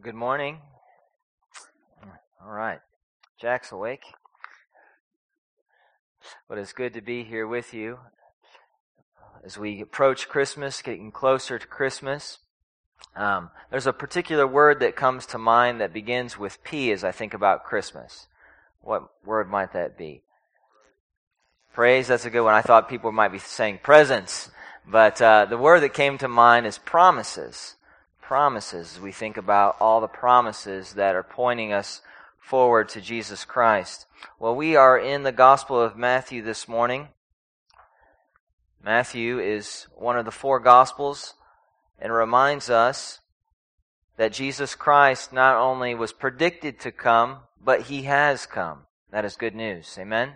Good 0.00 0.14
morning. 0.14 0.58
All 2.40 2.52
right. 2.52 2.78
Jack's 3.40 3.72
awake. 3.72 4.04
But 6.48 6.58
it's 6.58 6.72
good 6.72 6.94
to 6.94 7.00
be 7.00 7.24
here 7.24 7.48
with 7.48 7.74
you 7.74 7.98
as 9.44 9.58
we 9.58 9.80
approach 9.80 10.28
Christmas, 10.28 10.82
getting 10.82 11.10
closer 11.10 11.58
to 11.58 11.66
Christmas. 11.66 12.38
Um, 13.16 13.50
there's 13.72 13.88
a 13.88 13.92
particular 13.92 14.46
word 14.46 14.78
that 14.80 14.94
comes 14.94 15.26
to 15.26 15.38
mind 15.38 15.80
that 15.80 15.92
begins 15.92 16.38
with 16.38 16.62
P 16.62 16.92
as 16.92 17.02
I 17.02 17.10
think 17.10 17.34
about 17.34 17.64
Christmas. 17.64 18.28
What 18.82 19.08
word 19.24 19.50
might 19.50 19.72
that 19.72 19.98
be? 19.98 20.22
Praise, 21.74 22.06
that's 22.06 22.24
a 22.24 22.30
good 22.30 22.44
one. 22.44 22.54
I 22.54 22.62
thought 22.62 22.88
people 22.88 23.10
might 23.10 23.32
be 23.32 23.40
saying 23.40 23.80
presents. 23.82 24.48
But 24.86 25.20
uh, 25.20 25.46
the 25.46 25.58
word 25.58 25.80
that 25.80 25.92
came 25.92 26.18
to 26.18 26.28
mind 26.28 26.66
is 26.66 26.78
promises. 26.78 27.74
Promises. 28.28 29.00
We 29.00 29.10
think 29.10 29.38
about 29.38 29.78
all 29.80 30.02
the 30.02 30.06
promises 30.06 30.92
that 30.92 31.14
are 31.14 31.22
pointing 31.22 31.72
us 31.72 32.02
forward 32.38 32.90
to 32.90 33.00
Jesus 33.00 33.46
Christ. 33.46 34.04
Well, 34.38 34.54
we 34.54 34.76
are 34.76 34.98
in 34.98 35.22
the 35.22 35.32
Gospel 35.32 35.80
of 35.80 35.96
Matthew 35.96 36.42
this 36.42 36.68
morning. 36.68 37.08
Matthew 38.84 39.40
is 39.40 39.86
one 39.94 40.18
of 40.18 40.26
the 40.26 40.30
four 40.30 40.60
Gospels 40.60 41.36
and 41.98 42.12
reminds 42.12 42.68
us 42.68 43.20
that 44.18 44.34
Jesus 44.34 44.74
Christ 44.74 45.32
not 45.32 45.56
only 45.56 45.94
was 45.94 46.12
predicted 46.12 46.78
to 46.80 46.92
come, 46.92 47.38
but 47.64 47.84
he 47.84 48.02
has 48.02 48.44
come. 48.44 48.80
That 49.10 49.24
is 49.24 49.36
good 49.36 49.54
news. 49.54 49.96
Amen? 49.98 50.34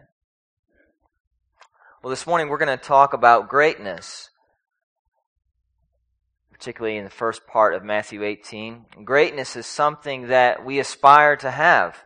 Well, 2.03 2.09
this 2.09 2.27
morning 2.27 2.49
we're 2.49 2.57
going 2.57 2.79
to 2.79 2.83
talk 2.83 3.13
about 3.13 3.51
greatness, 3.51 4.31
particularly 6.63 6.97
in 6.97 7.03
the 7.03 7.11
first 7.11 7.45
part 7.45 7.75
of 7.75 7.83
Matthew 7.83 8.23
18. 8.23 8.85
Greatness 9.03 9.57
is 9.57 9.67
something 9.67 10.29
that 10.29 10.65
we 10.65 10.79
aspire 10.79 11.35
to 11.39 11.51
have. 11.51 12.05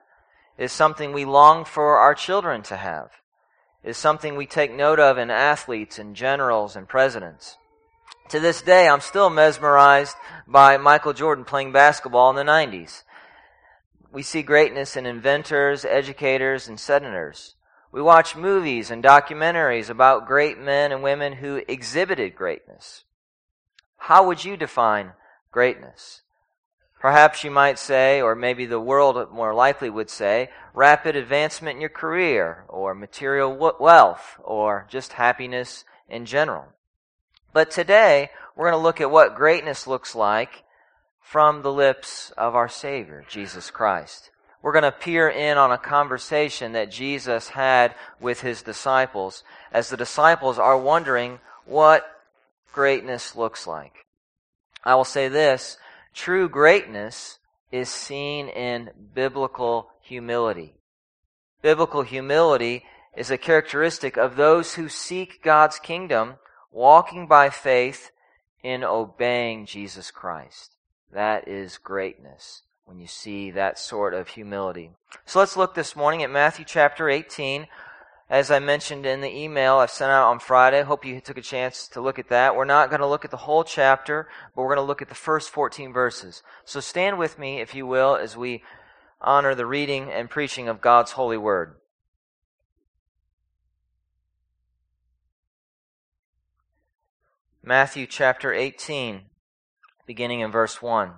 It 0.57 0.65
is 0.65 0.73
something 0.73 1.13
we 1.13 1.27
long 1.27 1.67
for 1.67 1.99
our 1.99 2.15
children 2.15 2.63
to 2.63 2.77
have. 2.79 3.11
It 3.85 3.91
is 3.91 3.99
something 3.99 4.35
we 4.35 4.47
take 4.47 4.73
note 4.73 4.99
of 4.99 5.19
in 5.19 5.31
athletes 5.31 5.99
and 5.99 6.17
generals 6.17 6.75
and 6.75 6.89
presidents. 6.89 7.59
To 8.31 8.41
this 8.41 8.63
day, 8.63 8.89
I'm 8.89 9.03
still 9.03 9.29
mesmerized 9.29 10.17
by 10.47 10.79
Michael 10.79 11.13
Jordan 11.13 11.45
playing 11.45 11.73
basketball 11.73 12.31
in 12.31 12.37
the 12.37 12.51
90s. 12.51 13.03
We 14.11 14.23
see 14.23 14.43
greatness 14.43 14.97
in 14.97 15.05
inventors, 15.05 15.85
educators, 15.85 16.67
and 16.67 16.81
senators. 16.81 17.57
We 17.93 18.01
watch 18.01 18.35
movies 18.37 18.91
and 18.91 19.05
documentaries 19.05 19.91
about 19.91 20.27
great 20.27 20.59
men 20.59 20.93
and 20.93 21.03
women 21.03 21.35
who 21.35 21.63
exhibited 21.69 22.35
greatness. 22.35 23.05
How 24.07 24.25
would 24.25 24.45
you 24.45 24.57
define 24.57 25.15
greatness? 25.51 26.23
Perhaps 27.01 27.43
you 27.43 27.51
might 27.51 27.77
say, 27.77 28.23
or 28.23 28.37
maybe 28.37 28.65
the 28.65 28.79
world 28.79 29.33
more 29.33 29.53
likely 29.53 29.91
would 29.91 30.11
say, 30.11 30.49
rapid 30.75 31.17
advancement 31.17 31.75
in 31.75 31.81
your 31.81 31.91
career, 31.91 32.65
or 32.69 32.95
material 32.95 33.53
wealth, 33.81 34.39
or 34.45 34.87
just 34.89 35.15
happiness 35.15 35.85
in 36.09 36.25
general. 36.25 36.67
But 37.53 37.73
today, 37.73 38.31
we're 38.55 38.71
going 38.71 38.81
to 38.81 38.85
look 38.85 39.01
at 39.01 39.11
what 39.11 39.35
greatness 39.35 39.89
looks 39.89 40.15
like 40.15 40.63
from 41.21 41.63
the 41.63 41.73
lips 41.73 42.31
of 42.39 42.55
our 42.55 42.69
Savior, 42.69 43.25
Jesus 43.29 43.73
Christ 43.73 44.31
we're 44.63 44.73
going 44.73 44.83
to 44.83 44.91
peer 44.91 45.29
in 45.29 45.59
on 45.59 45.71
a 45.71 45.79
conversation 45.79 46.73
that 46.73 46.91
Jesus 46.91 47.51
had 47.51 47.95
with 48.21 48.41
his 48.41 48.63
disciples 48.63 49.45
as 49.71 49.91
the 49.91 49.97
disciples 49.97 50.59
are 50.59 50.77
wondering 50.77 51.39
what 51.67 52.16
greatness 52.77 53.35
looks 53.35 53.67
like. 53.67 54.05
I 54.85 54.97
will 54.97 55.05
say 55.05 55.29
this 55.29 55.79
true 56.13 56.47
greatness 56.47 57.39
is 57.73 57.89
seen 57.89 58.49
in 58.49 58.91
biblical 59.15 59.89
humility. 60.03 60.75
Biblical 61.63 62.03
humility 62.03 62.85
is 63.17 63.31
a 63.31 63.39
characteristic 63.39 64.19
of 64.19 64.37
those 64.37 64.75
who 64.75 64.91
seek 64.91 65.43
God's 65.43 65.79
kingdom, 65.79 66.35
walking 66.71 67.27
by 67.27 67.49
faith 67.49 68.11
in 68.63 68.85
obeying 68.85 69.65
Jesus 69.65 70.11
Christ. 70.11 70.77
That 71.11 71.49
is 71.49 71.79
greatness 71.79 72.63
when 72.85 72.99
you 72.99 73.07
see 73.07 73.51
that 73.53 73.79
sort 73.79 74.13
of 74.13 74.29
humility. 74.29 74.91
So 75.25 75.39
let's 75.39 75.57
look 75.57 75.75
this 75.75 75.97
morning 75.97 76.23
at 76.23 76.31
Matthew 76.31 76.67
chapter 76.67 77.09
18. 77.09 77.69
As 78.29 78.51
I 78.51 78.59
mentioned 78.59 79.07
in 79.07 79.21
the 79.21 79.33
email 79.33 79.77
I 79.77 79.87
sent 79.87 80.11
out 80.11 80.29
on 80.29 80.41
Friday, 80.41 80.83
hope 80.83 81.05
you 81.05 81.21
took 81.21 81.39
a 81.39 81.43
chance 81.43 81.87
to 81.89 82.01
look 82.01 82.19
at 82.19 82.29
that. 82.29 82.57
We're 82.57 82.65
not 82.65 82.91
going 82.91 83.01
to 83.01 83.07
look 83.07 83.25
at 83.25 83.31
the 83.31 83.37
whole 83.37 83.63
chapter, 83.63 84.29
but 84.55 84.63
we're 84.63 84.75
going 84.75 84.85
to 84.85 84.89
look 84.89 85.01
at 85.01 85.09
the 85.09 85.15
first 85.15 85.51
14 85.51 85.93
verses. 85.93 86.43
So 86.65 86.81
stand 86.81 87.19
with 87.19 87.39
me, 87.39 87.61
if 87.61 87.73
you 87.75 87.87
will, 87.87 88.17
as 88.17 88.37
we 88.37 88.65
honor 89.21 89.55
the 89.55 89.65
reading 89.65 90.11
and 90.11 90.29
preaching 90.29 90.69
of 90.69 90.81
God's 90.81 91.13
holy 91.13 91.37
word. 91.37 91.77
Matthew 97.63 98.07
chapter 98.07 98.53
18, 98.53 99.23
beginning 100.05 100.41
in 100.41 100.51
verse 100.51 100.83
1. 100.83 101.13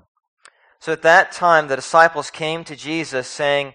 So 0.79 0.93
at 0.93 1.03
that 1.03 1.33
time, 1.33 1.69
the 1.69 1.77
disciples 1.77 2.31
came 2.31 2.65
to 2.65 2.77
Jesus 2.77 3.29
saying, 3.29 3.75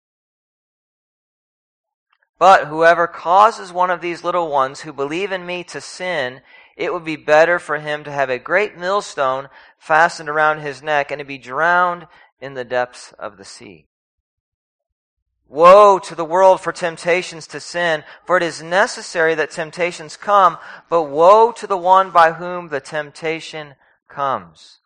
But 2.41 2.69
whoever 2.69 3.05
causes 3.05 3.71
one 3.71 3.91
of 3.91 4.01
these 4.01 4.23
little 4.23 4.49
ones 4.49 4.81
who 4.81 4.93
believe 4.93 5.31
in 5.31 5.45
me 5.45 5.63
to 5.65 5.79
sin, 5.79 6.41
it 6.75 6.91
would 6.91 7.05
be 7.05 7.15
better 7.15 7.59
for 7.59 7.77
him 7.77 8.03
to 8.03 8.11
have 8.11 8.31
a 8.31 8.39
great 8.39 8.75
millstone 8.75 9.47
fastened 9.77 10.27
around 10.27 10.61
his 10.61 10.81
neck 10.81 11.11
and 11.11 11.19
to 11.19 11.23
be 11.23 11.37
drowned 11.37 12.07
in 12.39 12.55
the 12.55 12.63
depths 12.63 13.13
of 13.19 13.37
the 13.37 13.45
sea. 13.45 13.85
Woe 15.47 15.99
to 15.99 16.15
the 16.15 16.25
world 16.25 16.61
for 16.61 16.71
temptations 16.71 17.45
to 17.45 17.59
sin, 17.59 18.03
for 18.25 18.37
it 18.37 18.43
is 18.43 18.63
necessary 18.63 19.35
that 19.35 19.51
temptations 19.51 20.17
come, 20.17 20.57
but 20.89 21.03
woe 21.03 21.51
to 21.51 21.67
the 21.67 21.77
one 21.77 22.09
by 22.09 22.31
whom 22.31 22.69
the 22.69 22.81
temptation 22.81 23.75
comes. 24.07 24.79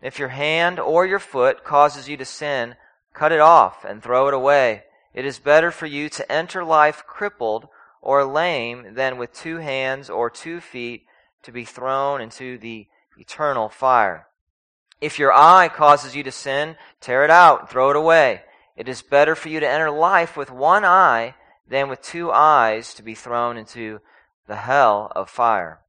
If 0.00 0.18
your 0.18 0.28
hand 0.28 0.80
or 0.80 1.04
your 1.04 1.18
foot 1.18 1.62
causes 1.62 2.08
you 2.08 2.16
to 2.16 2.24
sin, 2.24 2.76
cut 3.12 3.32
it 3.32 3.40
off 3.40 3.84
and 3.84 4.02
throw 4.02 4.28
it 4.28 4.32
away. 4.32 4.84
It 5.14 5.24
is 5.24 5.38
better 5.38 5.70
for 5.70 5.86
you 5.86 6.08
to 6.10 6.30
enter 6.30 6.64
life 6.64 7.04
crippled 7.06 7.68
or 8.02 8.24
lame 8.24 8.94
than 8.94 9.16
with 9.16 9.32
two 9.32 9.58
hands 9.58 10.10
or 10.10 10.28
two 10.28 10.60
feet 10.60 11.06
to 11.44 11.52
be 11.52 11.64
thrown 11.64 12.20
into 12.20 12.58
the 12.58 12.88
eternal 13.16 13.68
fire. 13.68 14.26
If 15.00 15.18
your 15.18 15.32
eye 15.32 15.68
causes 15.68 16.16
you 16.16 16.22
to 16.24 16.32
sin, 16.32 16.76
tear 17.00 17.24
it 17.24 17.30
out 17.30 17.60
and 17.60 17.68
throw 17.68 17.90
it 17.90 17.96
away. 17.96 18.42
It 18.76 18.88
is 18.88 19.02
better 19.02 19.34
for 19.34 19.48
you 19.48 19.60
to 19.60 19.68
enter 19.68 19.90
life 19.90 20.36
with 20.36 20.50
one 20.50 20.84
eye 20.84 21.34
than 21.68 21.88
with 21.88 22.02
two 22.02 22.32
eyes 22.32 22.92
to 22.94 23.02
be 23.02 23.14
thrown 23.14 23.56
into 23.56 24.00
the 24.46 24.56
hell 24.56 25.12
of 25.14 25.30
fire. 25.30 25.80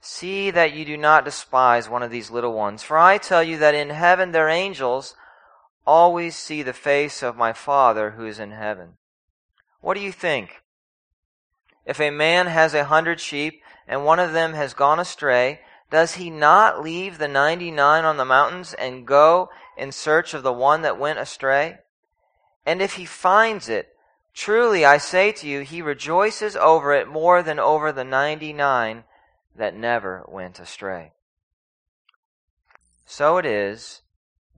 See 0.00 0.50
that 0.50 0.72
you 0.72 0.84
do 0.84 0.96
not 0.96 1.24
despise 1.24 1.88
one 1.88 2.02
of 2.02 2.10
these 2.10 2.30
little 2.30 2.52
ones, 2.52 2.82
for 2.82 2.96
I 2.96 3.18
tell 3.18 3.42
you 3.42 3.58
that 3.58 3.74
in 3.74 3.90
heaven 3.90 4.30
their 4.30 4.48
angels 4.48 5.14
always 5.88 6.36
see 6.36 6.62
the 6.62 6.74
face 6.74 7.22
of 7.22 7.34
my 7.34 7.54
Father 7.54 8.10
who 8.10 8.26
is 8.26 8.38
in 8.38 8.50
heaven. 8.50 8.98
What 9.80 9.94
do 9.94 10.00
you 10.00 10.12
think? 10.12 10.62
If 11.86 11.98
a 11.98 12.10
man 12.10 12.46
has 12.46 12.74
a 12.74 12.84
hundred 12.84 13.20
sheep 13.20 13.62
and 13.86 14.04
one 14.04 14.18
of 14.18 14.34
them 14.34 14.52
has 14.52 14.74
gone 14.74 15.00
astray, 15.00 15.60
does 15.90 16.16
he 16.16 16.28
not 16.28 16.82
leave 16.82 17.16
the 17.16 17.26
ninety 17.26 17.70
nine 17.70 18.04
on 18.04 18.18
the 18.18 18.26
mountains 18.26 18.74
and 18.74 19.06
go 19.06 19.48
in 19.78 19.90
search 19.90 20.34
of 20.34 20.42
the 20.42 20.52
one 20.52 20.82
that 20.82 21.00
went 21.00 21.20
astray? 21.20 21.78
And 22.66 22.82
if 22.82 22.96
he 22.96 23.06
finds 23.06 23.70
it, 23.70 23.88
truly 24.34 24.84
I 24.84 24.98
say 24.98 25.32
to 25.32 25.48
you, 25.48 25.60
he 25.60 25.80
rejoices 25.80 26.54
over 26.54 26.92
it 26.92 27.08
more 27.08 27.42
than 27.42 27.58
over 27.58 27.92
the 27.92 28.04
ninety 28.04 28.52
nine 28.52 29.04
that 29.56 29.74
never 29.74 30.22
went 30.28 30.58
astray. 30.58 31.12
So 33.06 33.38
it 33.38 33.46
is 33.46 34.02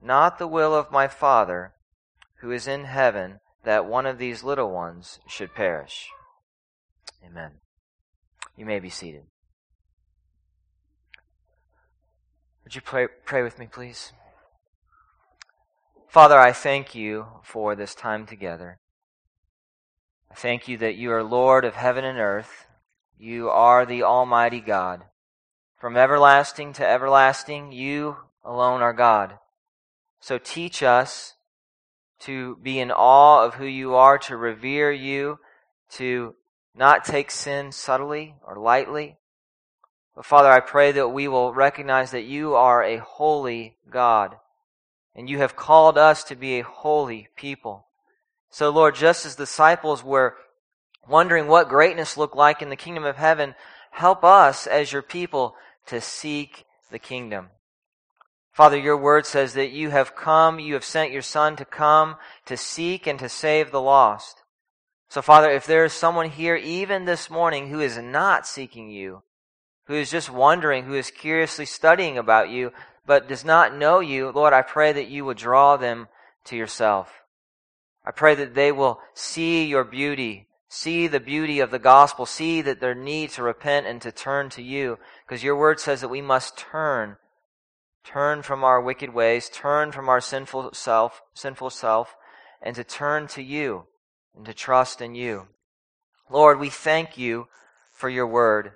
not 0.01 0.39
the 0.39 0.47
will 0.47 0.73
of 0.73 0.91
my 0.91 1.07
Father 1.07 1.73
who 2.37 2.51
is 2.51 2.67
in 2.67 2.85
heaven 2.85 3.39
that 3.63 3.85
one 3.85 4.05
of 4.05 4.17
these 4.17 4.43
little 4.43 4.71
ones 4.71 5.19
should 5.27 5.53
perish. 5.53 6.09
Amen. 7.23 7.51
You 8.57 8.65
may 8.65 8.79
be 8.79 8.89
seated. 8.89 9.23
Would 12.63 12.75
you 12.75 12.81
pray, 12.81 13.07
pray 13.25 13.43
with 13.43 13.59
me, 13.59 13.67
please? 13.71 14.11
Father, 16.07 16.39
I 16.39 16.51
thank 16.51 16.95
you 16.95 17.27
for 17.43 17.75
this 17.75 17.95
time 17.95 18.25
together. 18.25 18.79
I 20.31 20.35
thank 20.35 20.67
you 20.67 20.77
that 20.77 20.95
you 20.95 21.11
are 21.11 21.23
Lord 21.23 21.63
of 21.63 21.75
heaven 21.75 22.03
and 22.03 22.17
earth. 22.17 22.65
You 23.17 23.49
are 23.49 23.85
the 23.85 24.03
Almighty 24.03 24.61
God. 24.61 25.03
From 25.77 25.97
everlasting 25.97 26.73
to 26.73 26.87
everlasting, 26.87 27.71
you 27.71 28.17
alone 28.43 28.81
are 28.81 28.93
God. 28.93 29.37
So 30.21 30.37
teach 30.37 30.83
us 30.83 31.33
to 32.21 32.55
be 32.61 32.79
in 32.79 32.91
awe 32.91 33.43
of 33.43 33.55
who 33.55 33.65
you 33.65 33.95
are, 33.95 34.19
to 34.19 34.37
revere 34.37 34.91
you, 34.91 35.39
to 35.93 36.35
not 36.75 37.03
take 37.03 37.31
sin 37.31 37.71
subtly 37.71 38.35
or 38.45 38.55
lightly. 38.55 39.17
But 40.15 40.25
Father, 40.25 40.49
I 40.49 40.59
pray 40.59 40.91
that 40.91 41.09
we 41.09 41.27
will 41.27 41.53
recognize 41.53 42.11
that 42.11 42.23
you 42.23 42.53
are 42.53 42.83
a 42.83 42.97
holy 42.97 43.77
God, 43.89 44.35
and 45.15 45.27
you 45.27 45.39
have 45.39 45.55
called 45.55 45.97
us 45.97 46.23
to 46.25 46.35
be 46.35 46.59
a 46.59 46.63
holy 46.63 47.29
people. 47.35 47.87
So 48.51 48.69
Lord, 48.69 48.93
just 48.93 49.25
as 49.25 49.35
disciples 49.35 50.03
were 50.03 50.35
wondering 51.07 51.47
what 51.47 51.67
greatness 51.67 52.15
looked 52.15 52.35
like 52.35 52.61
in 52.61 52.69
the 52.69 52.75
kingdom 52.75 53.05
of 53.05 53.15
heaven, 53.15 53.55
help 53.89 54.23
us 54.23 54.67
as 54.67 54.91
your 54.91 55.01
people 55.01 55.55
to 55.87 55.99
seek 55.99 56.65
the 56.91 56.99
kingdom. 56.99 57.49
Father, 58.51 58.77
your 58.77 58.97
word 58.97 59.25
says 59.25 59.53
that 59.53 59.71
you 59.71 59.89
have 59.91 60.15
come, 60.15 60.59
you 60.59 60.73
have 60.73 60.83
sent 60.83 61.11
your 61.11 61.21
Son 61.21 61.55
to 61.55 61.65
come 61.65 62.17
to 62.45 62.57
seek 62.57 63.07
and 63.07 63.17
to 63.19 63.29
save 63.29 63.71
the 63.71 63.81
lost. 63.81 64.43
So, 65.09 65.21
Father, 65.21 65.49
if 65.49 65.65
there 65.65 65.85
is 65.85 65.93
someone 65.93 66.29
here, 66.29 66.55
even 66.55 67.05
this 67.05 67.29
morning, 67.29 67.69
who 67.69 67.79
is 67.79 67.97
not 67.97 68.47
seeking 68.47 68.89
you, 68.89 69.23
who 69.87 69.95
is 69.95 70.11
just 70.11 70.29
wondering, 70.29 70.85
who 70.85 70.93
is 70.93 71.11
curiously 71.11 71.65
studying 71.65 72.17
about 72.17 72.49
you, 72.49 72.71
but 73.05 73.27
does 73.27 73.43
not 73.43 73.75
know 73.75 73.99
you, 73.99 74.31
Lord, 74.31 74.53
I 74.53 74.61
pray 74.61 74.93
that 74.93 75.09
you 75.09 75.25
would 75.25 75.37
draw 75.37 75.77
them 75.77 76.07
to 76.45 76.55
yourself. 76.55 77.09
I 78.05 78.11
pray 78.11 78.35
that 78.35 78.53
they 78.53 78.71
will 78.71 78.99
see 79.13 79.65
your 79.65 79.83
beauty, 79.83 80.47
see 80.67 81.07
the 81.07 81.19
beauty 81.19 81.59
of 81.59 81.71
the 81.71 81.79
gospel, 81.79 82.25
see 82.25 82.61
that 82.61 82.79
their 82.79 82.95
need 82.95 83.31
to 83.31 83.43
repent 83.43 83.87
and 83.87 84.01
to 84.01 84.11
turn 84.11 84.49
to 84.51 84.61
you, 84.61 84.97
because 85.25 85.43
your 85.43 85.55
word 85.55 85.79
says 85.79 86.01
that 86.01 86.09
we 86.09 86.21
must 86.21 86.57
turn 86.57 87.17
turn 88.03 88.41
from 88.41 88.63
our 88.63 88.81
wicked 88.81 89.13
ways, 89.13 89.49
turn 89.49 89.91
from 89.91 90.09
our 90.09 90.21
sinful 90.21 90.71
self, 90.73 91.21
sinful 91.33 91.69
self, 91.69 92.15
and 92.61 92.75
to 92.75 92.83
turn 92.83 93.27
to 93.27 93.41
you 93.41 93.85
and 94.35 94.45
to 94.45 94.53
trust 94.53 95.01
in 95.01 95.15
you. 95.15 95.47
Lord, 96.29 96.59
we 96.59 96.69
thank 96.69 97.17
you 97.17 97.47
for 97.91 98.09
your 98.09 98.27
word. 98.27 98.73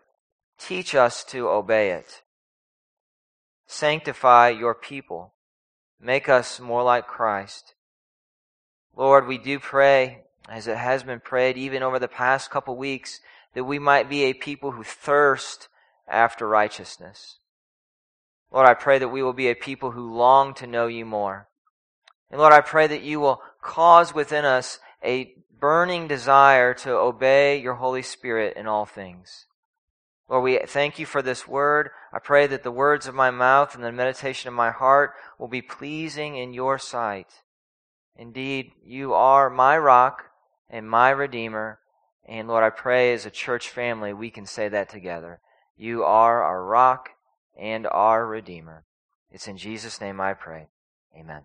Teach 0.59 0.95
us 0.95 1.23
to 1.25 1.49
obey 1.49 1.91
it. 1.91 2.21
Sanctify 3.67 4.49
your 4.49 4.75
people. 4.75 5.33
Make 5.99 6.29
us 6.29 6.59
more 6.59 6.83
like 6.83 7.07
Christ. 7.07 7.73
Lord, 8.95 9.27
we 9.27 9.37
do 9.37 9.59
pray, 9.59 10.23
as 10.47 10.67
it 10.67 10.77
has 10.77 11.03
been 11.03 11.19
prayed 11.19 11.57
even 11.57 11.83
over 11.83 11.99
the 11.99 12.07
past 12.07 12.51
couple 12.51 12.77
weeks, 12.77 13.19
that 13.53 13.63
we 13.63 13.79
might 13.79 14.09
be 14.09 14.23
a 14.23 14.33
people 14.33 14.71
who 14.71 14.83
thirst 14.83 15.67
after 16.07 16.47
righteousness. 16.47 17.39
Lord, 18.51 18.67
I 18.67 18.73
pray 18.73 18.99
that 18.99 19.09
we 19.09 19.23
will 19.23 19.33
be 19.33 19.49
a 19.49 19.55
people 19.55 19.91
who 19.91 20.13
long 20.13 20.53
to 20.55 20.67
know 20.67 20.87
you 20.87 21.05
more. 21.05 21.49
And 22.29 22.39
Lord, 22.39 22.53
I 22.53 22.61
pray 22.61 22.87
that 22.87 23.01
you 23.01 23.19
will 23.19 23.41
cause 23.61 24.13
within 24.13 24.45
us 24.45 24.79
a 25.03 25.33
burning 25.59 26.07
desire 26.07 26.73
to 26.73 26.91
obey 26.91 27.59
your 27.59 27.75
Holy 27.75 28.01
Spirit 28.01 28.55
in 28.57 28.67
all 28.67 28.85
things. 28.85 29.45
Lord, 30.27 30.43
we 30.43 30.59
thank 30.65 30.97
you 30.97 31.05
for 31.05 31.21
this 31.21 31.47
word. 31.47 31.89
I 32.11 32.19
pray 32.19 32.47
that 32.47 32.63
the 32.63 32.71
words 32.71 33.07
of 33.07 33.13
my 33.13 33.29
mouth 33.29 33.75
and 33.75 33.83
the 33.83 33.91
meditation 33.91 34.47
of 34.47 34.53
my 34.55 34.71
heart 34.71 35.13
will 35.37 35.47
be 35.47 35.61
pleasing 35.61 36.35
in 36.35 36.53
your 36.53 36.79
sight. 36.79 37.43
Indeed, 38.15 38.71
you 38.83 39.13
are 39.13 39.49
my 39.49 39.77
rock 39.77 40.25
and 40.69 40.89
my 40.89 41.09
redeemer. 41.09 41.79
And 42.27 42.47
Lord, 42.47 42.63
I 42.63 42.71
pray 42.71 43.13
as 43.13 43.25
a 43.25 43.31
church 43.31 43.69
family 43.69 44.13
we 44.13 44.31
can 44.31 44.45
say 44.45 44.67
that 44.69 44.89
together. 44.89 45.41
You 45.77 46.03
are 46.03 46.43
our 46.43 46.63
rock 46.63 47.09
and 47.57 47.87
our 47.87 48.25
Redeemer. 48.25 48.83
It's 49.31 49.47
in 49.47 49.57
Jesus' 49.57 49.99
name 49.99 50.21
I 50.21 50.33
pray. 50.33 50.67
Amen. 51.17 51.43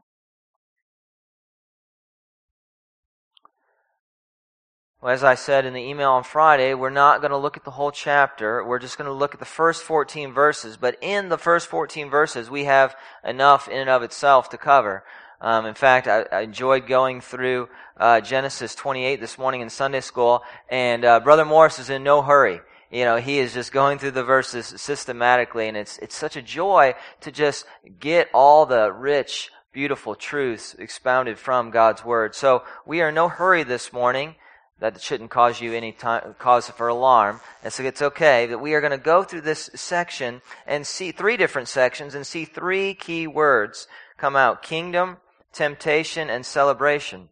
Well, 5.03 5.15
as 5.15 5.25
I 5.25 5.35
said 5.35 5.65
in 5.65 5.73
the 5.73 5.81
email 5.81 6.11
on 6.11 6.25
Friday, 6.25 6.75
we're 6.75 6.91
not 6.91 7.23
going 7.23 7.31
to 7.31 7.39
look 7.39 7.57
at 7.57 7.65
the 7.65 7.71
whole 7.71 7.91
chapter. 7.91 8.63
We're 8.63 8.79
just 8.79 8.99
going 8.99 9.09
to 9.09 9.15
look 9.15 9.33
at 9.33 9.41
the 9.41 9.47
first 9.47 9.83
14 9.83 10.35
verses. 10.35 10.77
But 10.77 10.99
in 11.01 11.31
the 11.31 11.39
first 11.39 11.69
14 11.69 12.11
verses, 12.11 12.51
we 12.51 12.65
have 12.65 12.95
enough 13.25 13.67
in 13.67 13.79
and 13.79 13.89
of 13.89 14.03
itself 14.03 14.51
to 14.51 14.59
cover. 14.59 15.05
Um, 15.41 15.65
in 15.65 15.75
fact, 15.75 16.07
I, 16.07 16.27
I, 16.31 16.41
enjoyed 16.43 16.87
going 16.87 17.23
through 17.23 17.71
uh, 17.97 18.21
Genesis 18.21 18.75
28 18.75 19.21
this 19.21 19.39
morning 19.39 19.63
in 19.63 19.71
Sunday 19.71 20.03
school, 20.03 20.43
and 20.69 21.03
uh, 21.03 21.19
Brother 21.21 21.47
Morris 21.47 21.79
is 21.79 21.89
in 21.89 22.03
no 22.03 22.21
hurry 22.21 22.61
you 22.91 23.05
know, 23.05 23.17
he 23.17 23.39
is 23.39 23.55
just 23.55 23.73
going 23.73 23.99
through 23.99 24.11
the 24.13 24.25
verses 24.25 24.67
systematically, 24.67 25.69
and 25.69 25.77
it's, 25.77 25.99
it's 25.99 26.17
such 26.17 26.37
a 26.37 26.43
joy 26.43 26.95
to 27.21 27.31
just 27.31 27.65
get 28.01 28.29
all 28.35 28.67
the 28.67 28.93
rich, 28.93 29.51
beautiful 29.73 30.17
truths 30.17 30.75
expounded 30.75 31.39
from 31.39 31.71
God's 31.71 32.05
Word. 32.05 32.35
So 32.35 32.65
we 32.85 33.01
are 33.01 33.11
in 33.11 33.15
no 33.15 33.29
hurry 33.29 33.63
this 33.63 33.93
morning. 33.93 34.35
That 34.81 35.01
shouldn't 35.03 35.31
cause 35.31 35.61
you 35.61 35.75
any 35.75 35.93
time, 35.93 36.35
cause 36.39 36.71
for 36.71 36.89
alarm. 36.89 37.41
And 37.63 37.71
so 37.71 37.83
it's 37.85 38.01
okay 38.01 38.47
that 38.47 38.63
we 38.63 38.73
are 38.73 38.81
going 38.81 38.93
to 38.93 38.97
go 38.99 39.23
through 39.23 39.43
this 39.43 39.69
section 39.75 40.41
and 40.67 40.87
see 40.87 41.13
three 41.13 41.37
different 41.37 41.69
sections 41.69 42.15
and 42.15 42.27
see 42.27 42.47
three 42.47 42.95
key 42.95 43.27
words 43.27 43.87
come 44.17 44.37
out. 44.37 44.63
Kingdom, 44.63 45.19
temptation, 45.53 46.31
and 46.31 46.47
celebration. 46.47 47.29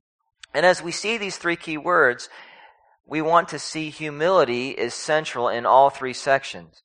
And 0.52 0.66
as 0.66 0.82
we 0.82 0.93
see 0.93 1.16
these 1.16 1.38
three 1.38 1.56
key 1.56 1.78
words, 1.78 2.28
we 3.08 3.22
want 3.22 3.49
to 3.49 3.58
see 3.58 3.88
humility 3.88 4.70
is 4.70 4.93
central 4.93 5.49
in 5.49 5.64
all 5.64 5.88
three 5.88 6.12
sections. 6.12 6.82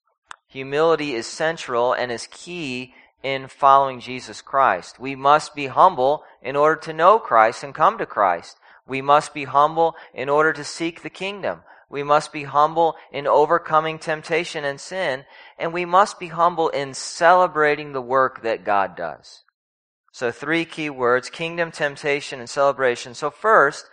Humility 0.47 1.13
is 1.13 1.27
central 1.27 1.91
and 1.91 2.11
is 2.11 2.27
key 2.31 2.93
in 3.21 3.47
following 3.47 3.99
Jesus 3.99 4.41
Christ. 4.41 4.99
We 4.99 5.15
must 5.15 5.53
be 5.53 5.67
humble 5.67 6.23
in 6.41 6.55
order 6.55 6.79
to 6.81 6.93
know 6.93 7.19
Christ 7.19 7.63
and 7.63 7.75
come 7.75 7.97
to 7.97 8.05
Christ. 8.05 8.57
We 8.87 9.01
must 9.01 9.33
be 9.33 9.43
humble 9.43 9.95
in 10.13 10.29
order 10.29 10.53
to 10.53 10.63
seek 10.63 11.01
the 11.01 11.09
kingdom. 11.09 11.61
We 11.89 12.03
must 12.03 12.31
be 12.31 12.43
humble 12.43 12.95
in 13.11 13.27
overcoming 13.27 13.99
temptation 13.99 14.63
and 14.63 14.79
sin. 14.79 15.25
And 15.59 15.73
we 15.73 15.83
must 15.83 16.19
be 16.19 16.27
humble 16.27 16.69
in 16.69 16.93
celebrating 16.93 17.91
the 17.91 18.01
work 18.01 18.43
that 18.43 18.63
God 18.63 18.95
does. 18.95 19.43
So 20.13 20.31
three 20.31 20.63
key 20.63 20.89
words, 20.89 21.29
kingdom, 21.29 21.71
temptation, 21.71 22.39
and 22.39 22.49
celebration. 22.49 23.13
So 23.13 23.29
first, 23.29 23.89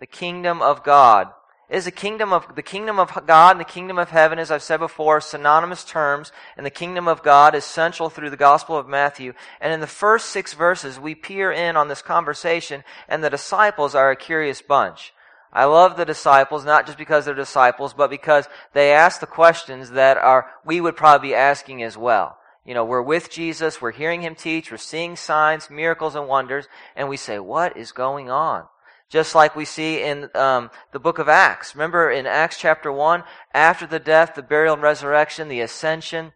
the 0.00 0.06
kingdom 0.06 0.60
of 0.60 0.82
God 0.82 1.28
is 1.70 1.84
the 1.84 1.90
kingdom 1.90 2.32
of 2.32 2.54
the 2.54 2.62
kingdom 2.62 2.98
of 2.98 3.12
God 3.26 3.52
and 3.52 3.60
the 3.60 3.64
kingdom 3.64 3.98
of 3.98 4.10
heaven, 4.10 4.38
as 4.38 4.50
I've 4.50 4.62
said 4.62 4.80
before, 4.80 5.20
synonymous 5.20 5.84
terms, 5.84 6.32
and 6.56 6.64
the 6.64 6.70
kingdom 6.70 7.06
of 7.06 7.22
God 7.22 7.54
is 7.54 7.64
central 7.64 8.08
through 8.08 8.30
the 8.30 8.36
Gospel 8.36 8.76
of 8.76 8.88
Matthew. 8.88 9.34
And 9.60 9.72
in 9.72 9.80
the 9.80 9.86
first 9.86 10.30
six 10.30 10.54
verses, 10.54 10.98
we 10.98 11.14
peer 11.14 11.52
in 11.52 11.76
on 11.76 11.88
this 11.88 12.00
conversation, 12.00 12.84
and 13.08 13.22
the 13.22 13.30
disciples 13.30 13.94
are 13.94 14.10
a 14.10 14.16
curious 14.16 14.62
bunch. 14.62 15.12
I 15.52 15.64
love 15.64 15.96
the 15.96 16.04
disciples, 16.04 16.64
not 16.64 16.86
just 16.86 16.98
because 16.98 17.24
they're 17.24 17.34
disciples, 17.34 17.94
but 17.94 18.10
because 18.10 18.48
they 18.72 18.92
ask 18.92 19.20
the 19.20 19.26
questions 19.26 19.90
that 19.90 20.16
are 20.16 20.50
we 20.64 20.80
would 20.80 20.96
probably 20.96 21.30
be 21.30 21.34
asking 21.34 21.82
as 21.82 21.96
well. 21.96 22.38
You 22.64 22.74
know, 22.74 22.84
we're 22.84 23.02
with 23.02 23.30
Jesus, 23.30 23.80
we're 23.80 23.92
hearing 23.92 24.20
him 24.20 24.34
teach, 24.34 24.70
we're 24.70 24.76
seeing 24.76 25.16
signs, 25.16 25.70
miracles, 25.70 26.14
and 26.14 26.28
wonders, 26.28 26.66
and 26.94 27.08
we 27.08 27.16
say, 27.16 27.38
what 27.38 27.78
is 27.78 27.92
going 27.92 28.30
on? 28.30 28.64
Just 29.08 29.34
like 29.34 29.56
we 29.56 29.64
see 29.64 30.02
in 30.02 30.28
um, 30.34 30.70
the 30.92 30.98
book 30.98 31.18
of 31.18 31.28
Acts. 31.28 31.74
Remember 31.74 32.10
in 32.10 32.26
Acts 32.26 32.58
chapter 32.58 32.92
1, 32.92 33.24
after 33.54 33.86
the 33.86 33.98
death, 33.98 34.34
the 34.34 34.42
burial, 34.42 34.74
and 34.74 34.82
resurrection, 34.82 35.48
the 35.48 35.62
ascension 35.62 36.32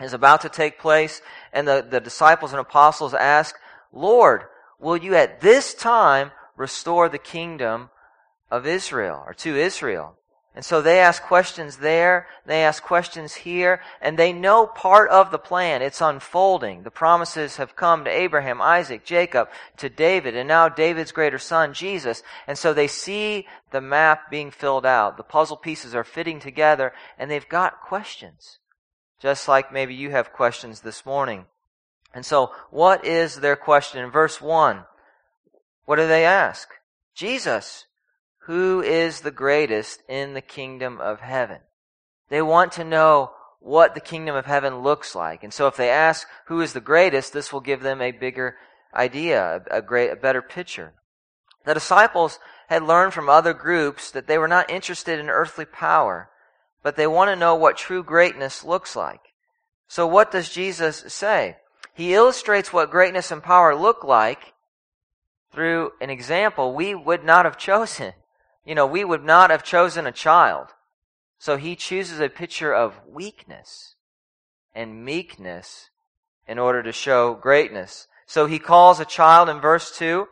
is 0.00 0.12
about 0.12 0.42
to 0.42 0.48
take 0.48 0.78
place, 0.78 1.22
and 1.52 1.66
the, 1.66 1.86
the 1.88 2.00
disciples 2.00 2.52
and 2.52 2.60
apostles 2.60 3.14
ask, 3.14 3.56
Lord, 3.92 4.42
will 4.78 4.96
you 4.96 5.14
at 5.14 5.40
this 5.40 5.74
time 5.74 6.30
restore 6.56 7.08
the 7.08 7.18
kingdom 7.18 7.90
of 8.50 8.66
Israel, 8.66 9.22
or 9.26 9.34
to 9.34 9.56
Israel? 9.56 10.16
And 10.60 10.64
so 10.66 10.82
they 10.82 11.00
ask 11.00 11.22
questions 11.22 11.78
there, 11.78 12.26
they 12.44 12.64
ask 12.64 12.82
questions 12.82 13.32
here, 13.32 13.80
and 14.02 14.18
they 14.18 14.30
know 14.30 14.66
part 14.66 15.08
of 15.08 15.30
the 15.30 15.38
plan. 15.38 15.80
It's 15.80 16.02
unfolding. 16.02 16.82
The 16.82 16.90
promises 16.90 17.56
have 17.56 17.76
come 17.76 18.04
to 18.04 18.10
Abraham, 18.10 18.60
Isaac, 18.60 19.02
Jacob, 19.02 19.48
to 19.78 19.88
David, 19.88 20.36
and 20.36 20.46
now 20.46 20.68
David's 20.68 21.12
greater 21.12 21.38
son, 21.38 21.72
Jesus. 21.72 22.22
And 22.46 22.58
so 22.58 22.74
they 22.74 22.88
see 22.88 23.48
the 23.70 23.80
map 23.80 24.30
being 24.30 24.50
filled 24.50 24.84
out. 24.84 25.16
The 25.16 25.22
puzzle 25.22 25.56
pieces 25.56 25.94
are 25.94 26.04
fitting 26.04 26.40
together, 26.40 26.92
and 27.18 27.30
they've 27.30 27.48
got 27.48 27.80
questions. 27.80 28.58
Just 29.18 29.48
like 29.48 29.72
maybe 29.72 29.94
you 29.94 30.10
have 30.10 30.34
questions 30.34 30.82
this 30.82 31.06
morning. 31.06 31.46
And 32.12 32.26
so, 32.26 32.52
what 32.70 33.06
is 33.06 33.36
their 33.36 33.56
question? 33.56 34.04
In 34.04 34.10
verse 34.10 34.42
1, 34.42 34.84
what 35.86 35.96
do 35.96 36.06
they 36.06 36.26
ask? 36.26 36.68
Jesus, 37.14 37.86
who 38.50 38.82
is 38.82 39.20
the 39.20 39.30
greatest 39.30 40.02
in 40.08 40.34
the 40.34 40.40
kingdom 40.40 41.00
of 41.00 41.20
heaven. 41.20 41.58
They 42.30 42.42
want 42.42 42.72
to 42.72 42.82
know 42.82 43.30
what 43.60 43.94
the 43.94 44.00
kingdom 44.00 44.34
of 44.34 44.44
heaven 44.44 44.80
looks 44.80 45.14
like. 45.14 45.44
And 45.44 45.54
so 45.54 45.68
if 45.68 45.76
they 45.76 45.88
ask 45.88 46.26
who 46.46 46.60
is 46.60 46.72
the 46.72 46.80
greatest, 46.80 47.32
this 47.32 47.52
will 47.52 47.60
give 47.60 47.80
them 47.80 48.02
a 48.02 48.10
bigger 48.10 48.56
idea, 48.92 49.62
a, 49.70 49.80
great, 49.80 50.10
a 50.10 50.16
better 50.16 50.42
picture. 50.42 50.94
The 51.64 51.74
disciples 51.74 52.40
had 52.66 52.82
learned 52.82 53.14
from 53.14 53.28
other 53.28 53.54
groups 53.54 54.10
that 54.10 54.26
they 54.26 54.36
were 54.36 54.48
not 54.48 54.68
interested 54.68 55.20
in 55.20 55.30
earthly 55.30 55.64
power, 55.64 56.28
but 56.82 56.96
they 56.96 57.06
want 57.06 57.30
to 57.30 57.36
know 57.36 57.54
what 57.54 57.76
true 57.76 58.02
greatness 58.02 58.64
looks 58.64 58.96
like. 58.96 59.20
So 59.86 60.08
what 60.08 60.32
does 60.32 60.48
Jesus 60.48 61.04
say? 61.06 61.58
He 61.94 62.14
illustrates 62.14 62.72
what 62.72 62.90
greatness 62.90 63.30
and 63.30 63.44
power 63.44 63.76
look 63.76 64.02
like 64.02 64.54
through 65.52 65.92
an 66.00 66.10
example 66.10 66.74
we 66.74 66.96
would 66.96 67.22
not 67.22 67.44
have 67.44 67.56
chosen. 67.56 68.14
You 68.64 68.74
know, 68.74 68.86
we 68.86 69.04
would 69.04 69.24
not 69.24 69.50
have 69.50 69.64
chosen 69.64 70.06
a 70.06 70.12
child. 70.12 70.68
So 71.38 71.56
he 71.56 71.74
chooses 71.74 72.20
a 72.20 72.28
picture 72.28 72.72
of 72.72 73.00
weakness 73.08 73.94
and 74.74 75.04
meekness 75.04 75.90
in 76.46 76.58
order 76.58 76.82
to 76.82 76.92
show 76.92 77.34
greatness. 77.34 78.06
So 78.26 78.46
he 78.46 78.58
calls 78.58 79.00
a 79.00 79.04
child 79.04 79.48
in 79.48 79.60
verse 79.60 79.96
2 79.96 80.28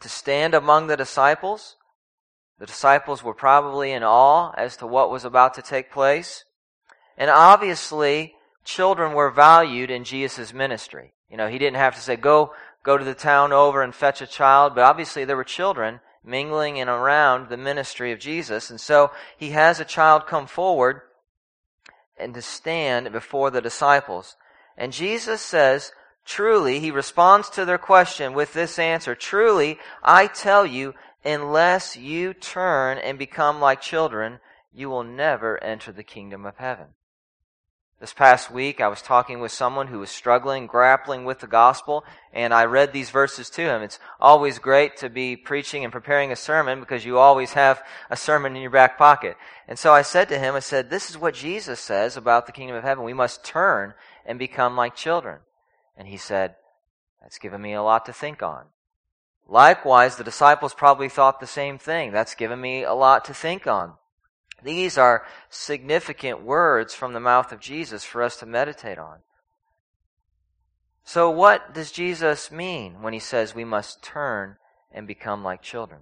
to 0.00 0.08
stand 0.08 0.54
among 0.54 0.86
the 0.86 0.96
disciples. 0.96 1.76
The 2.58 2.66
disciples 2.66 3.22
were 3.22 3.34
probably 3.34 3.92
in 3.92 4.02
awe 4.02 4.52
as 4.56 4.76
to 4.78 4.86
what 4.86 5.10
was 5.10 5.24
about 5.24 5.54
to 5.54 5.62
take 5.62 5.92
place. 5.92 6.44
And 7.16 7.30
obviously, 7.30 8.34
children 8.64 9.12
were 9.12 9.30
valued 9.30 9.90
in 9.90 10.04
Jesus' 10.04 10.52
ministry. 10.54 11.12
You 11.28 11.36
know, 11.36 11.48
he 11.48 11.58
didn't 11.58 11.76
have 11.76 11.94
to 11.96 12.00
say, 12.00 12.16
go, 12.16 12.54
go 12.82 12.96
to 12.96 13.04
the 13.04 13.14
town 13.14 13.52
over 13.52 13.82
and 13.82 13.94
fetch 13.94 14.22
a 14.22 14.26
child, 14.26 14.74
but 14.74 14.84
obviously 14.84 15.24
there 15.24 15.36
were 15.36 15.44
children 15.44 16.00
mingling 16.24 16.80
and 16.80 16.88
around 16.88 17.48
the 17.48 17.56
ministry 17.56 18.12
of 18.12 18.18
Jesus. 18.18 18.70
And 18.70 18.80
so 18.80 19.10
he 19.36 19.50
has 19.50 19.78
a 19.78 19.84
child 19.84 20.26
come 20.26 20.46
forward 20.46 21.02
and 22.16 22.34
to 22.34 22.42
stand 22.42 23.12
before 23.12 23.50
the 23.50 23.60
disciples. 23.60 24.36
And 24.76 24.92
Jesus 24.92 25.40
says, 25.40 25.92
truly, 26.24 26.80
he 26.80 26.90
responds 26.90 27.50
to 27.50 27.64
their 27.64 27.78
question 27.78 28.34
with 28.34 28.52
this 28.52 28.78
answer, 28.78 29.14
truly, 29.14 29.78
I 30.02 30.26
tell 30.26 30.64
you, 30.64 30.94
unless 31.24 31.96
you 31.96 32.34
turn 32.34 32.98
and 32.98 33.18
become 33.18 33.60
like 33.60 33.80
children, 33.80 34.40
you 34.72 34.90
will 34.90 35.04
never 35.04 35.62
enter 35.62 35.92
the 35.92 36.02
kingdom 36.02 36.44
of 36.44 36.56
heaven. 36.56 36.88
This 38.04 38.12
past 38.12 38.50
week, 38.50 38.82
I 38.82 38.88
was 38.88 39.00
talking 39.00 39.40
with 39.40 39.50
someone 39.50 39.86
who 39.86 39.98
was 39.98 40.10
struggling, 40.10 40.66
grappling 40.66 41.24
with 41.24 41.38
the 41.38 41.46
gospel, 41.46 42.04
and 42.34 42.52
I 42.52 42.66
read 42.66 42.92
these 42.92 43.08
verses 43.08 43.48
to 43.48 43.62
him. 43.62 43.80
It's 43.80 43.98
always 44.20 44.58
great 44.58 44.98
to 44.98 45.08
be 45.08 45.36
preaching 45.36 45.84
and 45.84 45.90
preparing 45.90 46.30
a 46.30 46.36
sermon 46.36 46.80
because 46.80 47.06
you 47.06 47.16
always 47.16 47.54
have 47.54 47.82
a 48.10 48.16
sermon 48.18 48.56
in 48.56 48.60
your 48.60 48.70
back 48.70 48.98
pocket. 48.98 49.38
And 49.66 49.78
so 49.78 49.94
I 49.94 50.02
said 50.02 50.28
to 50.28 50.38
him, 50.38 50.54
I 50.54 50.58
said, 50.58 50.90
this 50.90 51.08
is 51.08 51.16
what 51.16 51.32
Jesus 51.32 51.80
says 51.80 52.18
about 52.18 52.44
the 52.44 52.52
kingdom 52.52 52.76
of 52.76 52.84
heaven. 52.84 53.04
We 53.04 53.14
must 53.14 53.42
turn 53.42 53.94
and 54.26 54.38
become 54.38 54.76
like 54.76 54.94
children. 54.94 55.38
And 55.96 56.06
he 56.06 56.18
said, 56.18 56.56
that's 57.22 57.38
given 57.38 57.62
me 57.62 57.72
a 57.72 57.82
lot 57.82 58.04
to 58.04 58.12
think 58.12 58.42
on. 58.42 58.66
Likewise, 59.48 60.16
the 60.16 60.24
disciples 60.24 60.74
probably 60.74 61.08
thought 61.08 61.40
the 61.40 61.46
same 61.46 61.78
thing. 61.78 62.12
That's 62.12 62.34
given 62.34 62.60
me 62.60 62.82
a 62.82 62.92
lot 62.92 63.24
to 63.24 63.32
think 63.32 63.66
on. 63.66 63.94
These 64.64 64.96
are 64.96 65.26
significant 65.50 66.42
words 66.42 66.94
from 66.94 67.12
the 67.12 67.20
mouth 67.20 67.52
of 67.52 67.60
Jesus 67.60 68.02
for 68.02 68.22
us 68.22 68.36
to 68.38 68.46
meditate 68.46 68.98
on. 68.98 69.18
So, 71.04 71.30
what 71.30 71.74
does 71.74 71.92
Jesus 71.92 72.50
mean 72.50 73.02
when 73.02 73.12
he 73.12 73.18
says 73.18 73.54
we 73.54 73.66
must 73.66 74.02
turn 74.02 74.56
and 74.90 75.06
become 75.06 75.44
like 75.44 75.60
children? 75.60 76.00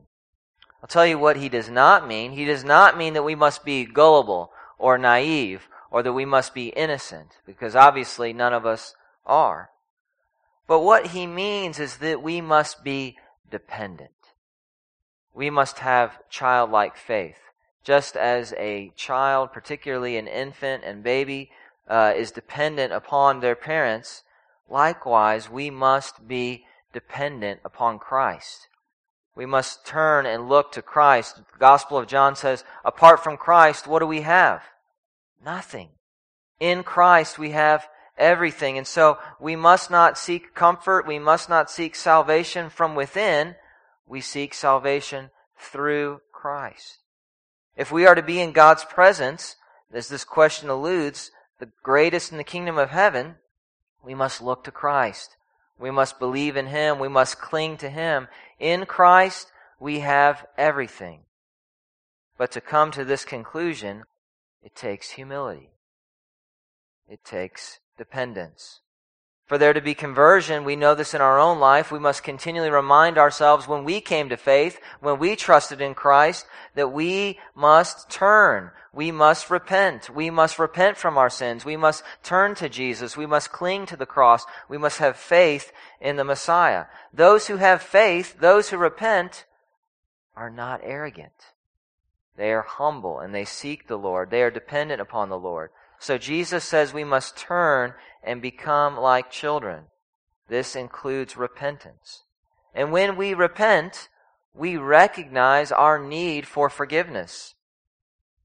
I'll 0.81 0.89
tell 0.89 1.07
you 1.07 1.19
what 1.19 1.37
he 1.37 1.49
does 1.49 1.69
not 1.69 2.07
mean. 2.07 2.33
He 2.33 2.45
does 2.45 2.63
not 2.63 2.97
mean 2.97 3.15
that 3.15 3.25
we 3.25 3.35
must 3.35 3.65
be 3.65 3.85
gullible 3.85 4.53
or 4.79 4.97
naive 4.97 5.69
or 5.91 6.05
that 6.05 6.13
we 6.13 6.25
must 6.25 6.55
be 6.55 6.69
innocent, 6.69 7.39
because 7.45 7.77
obviously 7.77 8.33
none 8.33 8.55
of 8.55 8.65
us 8.65 8.95
are. 9.27 9.71
But 10.69 10.81
what 10.81 11.09
he 11.09 11.27
means 11.27 11.79
is 11.79 11.99
that 11.99 12.23
we 12.23 12.41
must 12.41 12.83
be 12.83 13.19
dependent. 13.51 14.11
We 15.35 15.51
must 15.51 15.81
have 15.81 16.19
childlike 16.31 16.97
faith 16.97 17.37
just 17.85 18.17
as 18.17 18.55
a 18.59 18.93
child, 18.97 19.53
particularly 19.53 20.17
an 20.17 20.29
infant 20.29 20.85
and 20.85 21.03
baby, 21.03 21.51
uh, 21.89 22.13
is 22.17 22.31
dependent 22.31 22.93
upon 22.93 23.41
their 23.41 23.57
parents, 23.57 24.23
likewise, 24.69 25.51
we 25.51 25.71
must 25.71 26.27
be 26.27 26.65
dependent 26.93 27.61
upon 27.65 27.99
Christ. 27.99 28.69
We 29.35 29.47
must 29.47 29.87
turn 29.87 30.27
and 30.27 30.49
look 30.49 30.73
to 30.73 30.83
Christ. 30.83 31.37
The 31.37 31.59
Gospel 31.59 31.99
of 31.99 32.07
John 32.07 32.37
says, 32.37 32.65
apart 32.85 33.25
from 33.25 33.37
Christ, 33.37 33.87
what 33.87 34.01
do 34.01 34.07
we 34.07 34.21
have? 34.21 34.63
Nothing. 35.45 35.89
In 36.61 36.83
Christ, 36.83 37.39
we 37.39 37.51
have 37.51 37.89
everything. 38.19 38.77
And 38.77 38.87
so 38.87 39.19
we 39.41 39.57
must 39.57 39.91
not 39.91 40.19
seek 40.19 40.55
comfort. 40.55 41.07
We 41.07 41.19
must 41.19 41.49
not 41.49 41.71
seek 41.71 41.95
salvation 41.95 42.69
from 42.69 42.95
within. 42.95 43.57
We 44.07 44.21
seek 44.21 44.53
salvation 44.55 45.31
through 45.59 46.21
Christ. 46.31 47.02
If 47.77 47.91
we 47.91 48.07
are 48.07 48.15
to 48.15 48.23
be 48.23 48.41
in 48.41 48.53
God's 48.53 48.85
presence, 48.85 49.57
as 49.93 50.09
this 50.09 50.25
question 50.25 50.69
alludes, 50.69 51.31
the 51.59 51.71
greatest 51.83 52.33
in 52.33 52.39
the 52.39 52.45
kingdom 52.45 52.79
of 52.79 52.91
heaven, 52.91 53.37
we 54.05 54.15
must 54.15 54.43
look 54.43 54.65
to 54.65 54.71
Christ. 54.71 55.37
We 55.79 55.91
must 55.91 56.19
believe 56.19 56.57
in 56.57 56.67
Him. 56.67 56.99
We 56.99 57.09
must 57.09 57.41
cling 57.41 57.77
to 57.79 57.89
Him. 57.89 58.29
In 58.59 58.87
Christ, 58.87 59.51
we 59.81 60.01
have 60.01 60.47
everything. 60.57 61.21
But 62.39 62.53
to 62.53 62.61
come 62.61 62.91
to 62.93 63.05
this 63.05 63.25
conclusion, 63.25 64.05
it 64.63 64.75
takes 64.75 65.11
humility. 65.11 65.71
It 67.09 67.25
takes 67.25 67.81
dependence. 67.99 68.82
For 69.47 69.59
there 69.59 69.73
to 69.73 69.81
be 69.81 69.95
conversion, 69.95 70.65
we 70.65 70.77
know 70.77 70.95
this 70.95 71.15
in 71.15 71.21
our 71.21 71.39
own 71.39 71.59
life, 71.59 71.91
we 71.93 71.99
must 71.99 72.23
continually 72.23 72.71
remind 72.71 73.19
ourselves 73.19 73.69
when 73.69 73.85
we 73.85 74.01
came 74.01 74.29
to 74.29 74.37
faith, 74.37 74.79
when 75.01 75.19
we 75.19 75.37
trusted 75.37 75.81
in 75.81 75.95
Christ, 75.95 76.47
that 76.75 76.93
we 76.93 77.39
must 77.55 78.09
turn. 78.09 78.71
We 78.95 79.11
must 79.11 79.51
repent. 79.51 80.11
We 80.11 80.31
must 80.31 80.59
repent 80.59 80.97
from 80.97 81.19
our 81.19 81.31
sins. 81.31 81.65
We 81.65 81.77
must 81.77 82.05
turn 82.23 82.55
to 82.57 82.69
Jesus. 82.69 83.17
We 83.17 83.27
must 83.27 83.53
cling 83.53 83.87
to 83.87 83.97
the 83.97 84.07
cross. 84.07 84.45
We 84.69 84.79
must 84.79 84.99
have 84.99 85.17
faith 85.17 85.73
in 86.01 86.17
the 86.17 86.25
Messiah. 86.25 86.85
Those 87.13 87.47
who 87.47 87.57
have 87.57 87.83
faith, 87.83 88.39
those 88.39 88.69
who 88.69 88.77
repent, 88.77 89.45
are 90.37 90.51
not 90.51 90.81
arrogant. 90.83 91.33
They 92.37 92.53
are 92.53 92.63
humble 92.63 93.19
and 93.19 93.35
they 93.35 93.45
seek 93.45 93.87
the 93.87 93.99
Lord. 93.99 94.31
They 94.31 94.43
are 94.43 94.51
dependent 94.51 95.01
upon 95.01 95.29
the 95.29 95.39
Lord. 95.39 95.71
So 96.03 96.19
Jesus 96.19 96.65
says 96.65 96.93
we 96.93 97.05
must 97.05 97.37
turn 97.37 97.95
and 98.25 98.43
become 98.43 98.97
like 98.99 99.31
children. 99.31 99.85
This 100.49 100.75
includes 100.75 101.37
repentance. 101.37 102.25
And 102.75 102.91
when 102.91 103.15
we 103.15 103.35
repent, 103.35 104.09
we 104.53 104.77
recognize 104.77 105.71
our 105.71 106.01
need 106.01 106.45
for 106.45 106.69
forgiveness. 106.69 107.55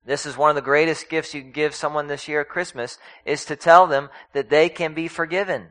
This 0.06 0.28
is 0.28 0.38
one 0.38 0.52
of 0.52 0.56
the 0.56 0.62
greatest 0.62 1.10
gifts 1.10 1.34
you 1.34 1.42
can 1.42 1.52
give 1.52 1.74
someone 1.74 2.06
this 2.06 2.28
year 2.28 2.42
at 2.42 2.50
Christmas 2.50 3.00
is 3.26 3.44
to 3.46 3.56
tell 3.56 3.88
them 3.88 4.10
that 4.34 4.52
they 4.52 4.70
can 4.70 4.94
be 4.94 5.08
forgiven. 5.08 5.70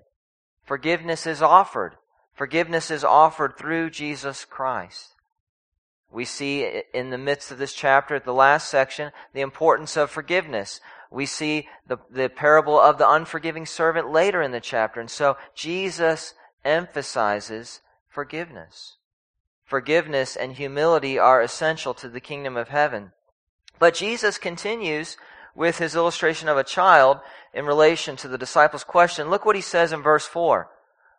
Forgiveness 0.65 1.25
is 1.25 1.41
offered. 1.41 1.95
Forgiveness 2.35 2.91
is 2.91 3.05
offered 3.05 3.57
through 3.57 3.91
Jesus 3.91 4.45
Christ. 4.45 5.15
We 6.11 6.25
see 6.25 6.83
in 6.93 7.11
the 7.11 7.19
midst 7.19 7.53
of 7.53 7.59
this 7.59 7.75
chapter, 7.75 8.17
at 8.17 8.25
the 8.25 8.35
last 8.35 8.69
section, 8.69 9.13
the 9.35 9.41
importance 9.41 9.97
of 9.97 10.11
forgiveness 10.11 10.81
we 11.11 11.27
see 11.27 11.69
the, 11.87 11.99
the 12.11 12.29
parable 12.29 12.79
of 12.79 12.99
the 12.99 13.09
unforgiving 13.09 13.67
servant 13.67 14.11
later 14.11 14.43
in 14.43 14.51
the 14.51 14.61
chapter. 14.61 15.01
And 15.01 15.11
so 15.11 15.37
Jesus 15.55 16.35
emphasizes 16.65 17.81
forgiveness. 18.09 18.97
Forgiveness 19.65 20.37
and 20.37 20.53
humility 20.53 21.19
are 21.19 21.43
essential 21.43 21.95
to 21.95 22.09
the 22.09 22.21
kingdom 22.21 22.57
of 22.57 22.69
heaven. 22.69 23.13
But 23.79 23.95
Jesus 23.95 24.39
continues 24.39 25.17
with 25.55 25.79
his 25.79 25.95
illustration 25.95 26.49
of 26.49 26.57
a 26.57 26.65
child 26.65 27.19
in 27.53 27.67
relation 27.67 28.17
to 28.17 28.29
the 28.29 28.39
disciples' 28.39 28.85
question. 28.85 29.31
Look 29.31 29.45
what 29.45 29.57
he 29.57 29.63
says 29.63 29.93
in 29.93 30.03
verse 30.03 30.27
4. 30.27 30.69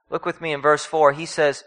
Look 0.10 0.26
with 0.26 0.40
me 0.40 0.54
in 0.54 0.62
verse 0.62 0.86
4. 0.86 1.14
He 1.14 1.26
says, 1.26 1.64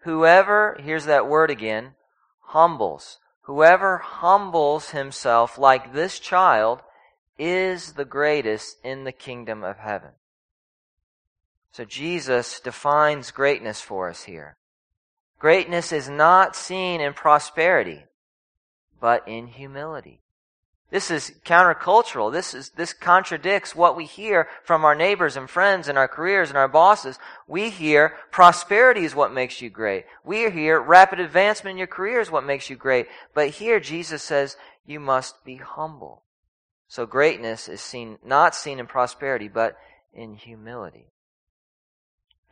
Whoever, 0.00 0.80
here's 0.82 1.04
that 1.04 1.28
word 1.28 1.50
again, 1.50 1.94
humbles. 2.40 3.18
Whoever 3.42 3.98
humbles 3.98 4.90
himself 4.90 5.58
like 5.58 5.92
this 5.92 6.18
child 6.18 6.80
is 7.38 7.92
the 7.92 8.04
greatest 8.04 8.78
in 8.84 9.04
the 9.04 9.12
kingdom 9.12 9.64
of 9.64 9.78
heaven. 9.78 10.10
So 11.72 11.84
Jesus 11.84 12.60
defines 12.60 13.30
greatness 13.30 13.80
for 13.80 14.08
us 14.08 14.24
here. 14.24 14.56
Greatness 15.38 15.90
is 15.92 16.08
not 16.08 16.54
seen 16.54 17.00
in 17.00 17.14
prosperity, 17.14 18.04
but 19.00 19.26
in 19.26 19.46
humility. 19.48 20.20
This 20.92 21.10
is 21.10 21.32
countercultural. 21.46 22.30
This 22.30 22.52
is, 22.52 22.68
this 22.76 22.92
contradicts 22.92 23.74
what 23.74 23.96
we 23.96 24.04
hear 24.04 24.46
from 24.62 24.84
our 24.84 24.94
neighbors 24.94 25.38
and 25.38 25.48
friends 25.48 25.88
and 25.88 25.96
our 25.96 26.06
careers 26.06 26.50
and 26.50 26.58
our 26.58 26.68
bosses. 26.68 27.18
We 27.48 27.70
hear 27.70 28.14
prosperity 28.30 29.06
is 29.06 29.14
what 29.14 29.32
makes 29.32 29.62
you 29.62 29.70
great. 29.70 30.04
We 30.22 30.50
hear 30.50 30.78
rapid 30.78 31.18
advancement 31.18 31.72
in 31.72 31.78
your 31.78 31.86
career 31.86 32.20
is 32.20 32.30
what 32.30 32.44
makes 32.44 32.68
you 32.68 32.76
great. 32.76 33.06
But 33.32 33.48
here 33.48 33.80
Jesus 33.80 34.22
says 34.22 34.58
you 34.84 35.00
must 35.00 35.42
be 35.46 35.56
humble. 35.56 36.24
So 36.92 37.06
greatness 37.06 37.70
is 37.70 37.80
seen, 37.80 38.18
not 38.22 38.54
seen 38.54 38.78
in 38.78 38.86
prosperity, 38.86 39.48
but 39.48 39.78
in 40.12 40.34
humility. 40.34 41.06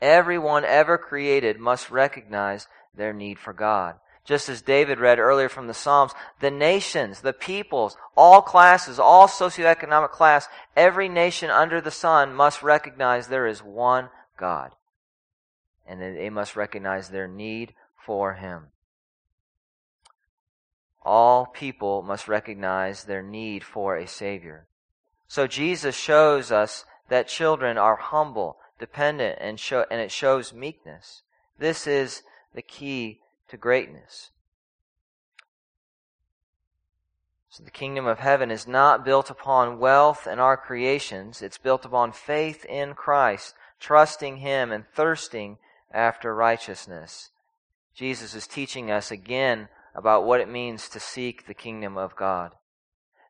Everyone 0.01 0.65
ever 0.65 0.97
created 0.97 1.59
must 1.59 1.91
recognize 1.91 2.67
their 2.97 3.13
need 3.13 3.39
for 3.39 3.53
God. 3.53 3.97
Just 4.25 4.49
as 4.49 4.63
David 4.63 4.99
read 4.99 5.19
earlier 5.19 5.51
from 5.51 5.67
the 5.67 5.75
Psalms, 5.75 6.13
the 6.41 6.51
nations, 6.51 7.21
the 7.21 7.35
peoples, 7.35 7.99
all 8.17 8.41
classes, 8.41 8.99
all 8.99 9.29
socioeconomic 9.29 10.11
class, 10.11 10.49
every 10.75 11.11
nation 11.11 11.51
under 11.51 11.83
the 11.83 11.91
sun 11.91 12.33
must 12.33 12.63
recognize 12.63 13.27
there 13.27 13.47
is 13.47 13.63
one 13.63 14.09
God. 14.39 14.71
And 15.87 16.01
they 16.01 16.31
must 16.31 16.57
recognize 16.57 17.11
their 17.11 17.29
need 17.29 17.75
for 18.07 18.33
Him. 18.33 18.69
All 21.03 21.47
people 21.47 22.03
must 22.03 22.29
recognize 22.29 23.05
their 23.05 23.23
need 23.23 23.65
for 23.65 23.97
a 23.97 24.07
Savior. 24.07 24.67
So 25.27 25.47
Jesus 25.47 25.97
shows 25.97 26.53
us 26.53 26.85
that 27.09 27.29
children 27.29 27.79
are 27.79 27.97
humble, 27.97 28.59
dependent, 28.79 29.39
and, 29.41 29.59
show, 29.59 29.87
and 29.91 30.01
it 30.01 30.11
shows 30.11 30.53
meekness. 30.53 31.23
This 31.59 31.87
is 31.87 32.23
the 32.55 32.63
key 32.63 33.21
to 33.49 33.57
greatness. 33.57 34.31
So 37.49 37.65
the 37.65 37.71
kingdom 37.71 38.07
of 38.07 38.21
heaven 38.21 38.51
is 38.51 38.69
not 38.69 39.05
built 39.05 39.29
upon 39.29 39.81
wealth 39.81 40.27
and 40.27 40.41
our 40.41 40.57
creations. 40.57 41.43
It's 41.43 41.59
built 41.59 41.85
upon 41.85 42.13
faith 42.13 42.65
in 42.65 42.95
Christ, 42.95 43.55
trusting 43.81 44.37
Him 44.37 44.71
and 44.71 44.87
thirsting 44.95 45.59
after 45.91 46.35
righteousness. 46.35 47.31
Jesus 47.93 48.35
is 48.35 48.47
teaching 48.47 48.91
us 48.91 49.11
again 49.11 49.69
about 49.95 50.25
what 50.25 50.41
it 50.41 50.49
means 50.49 50.89
to 50.91 51.01
seek 51.01 51.47
the 51.47 51.55
kingdom 51.55 51.97
of 51.97 52.17
God. 52.17 52.55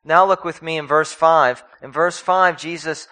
Now 0.03 0.25
look 0.25 0.43
with 0.43 0.61
me 0.61 0.77
in 0.77 0.87
verse 0.87 1.11
5. 1.13 1.63
In 1.81 1.91
verse 1.91 2.17
5, 2.17 2.57
Jesus, 2.57 3.07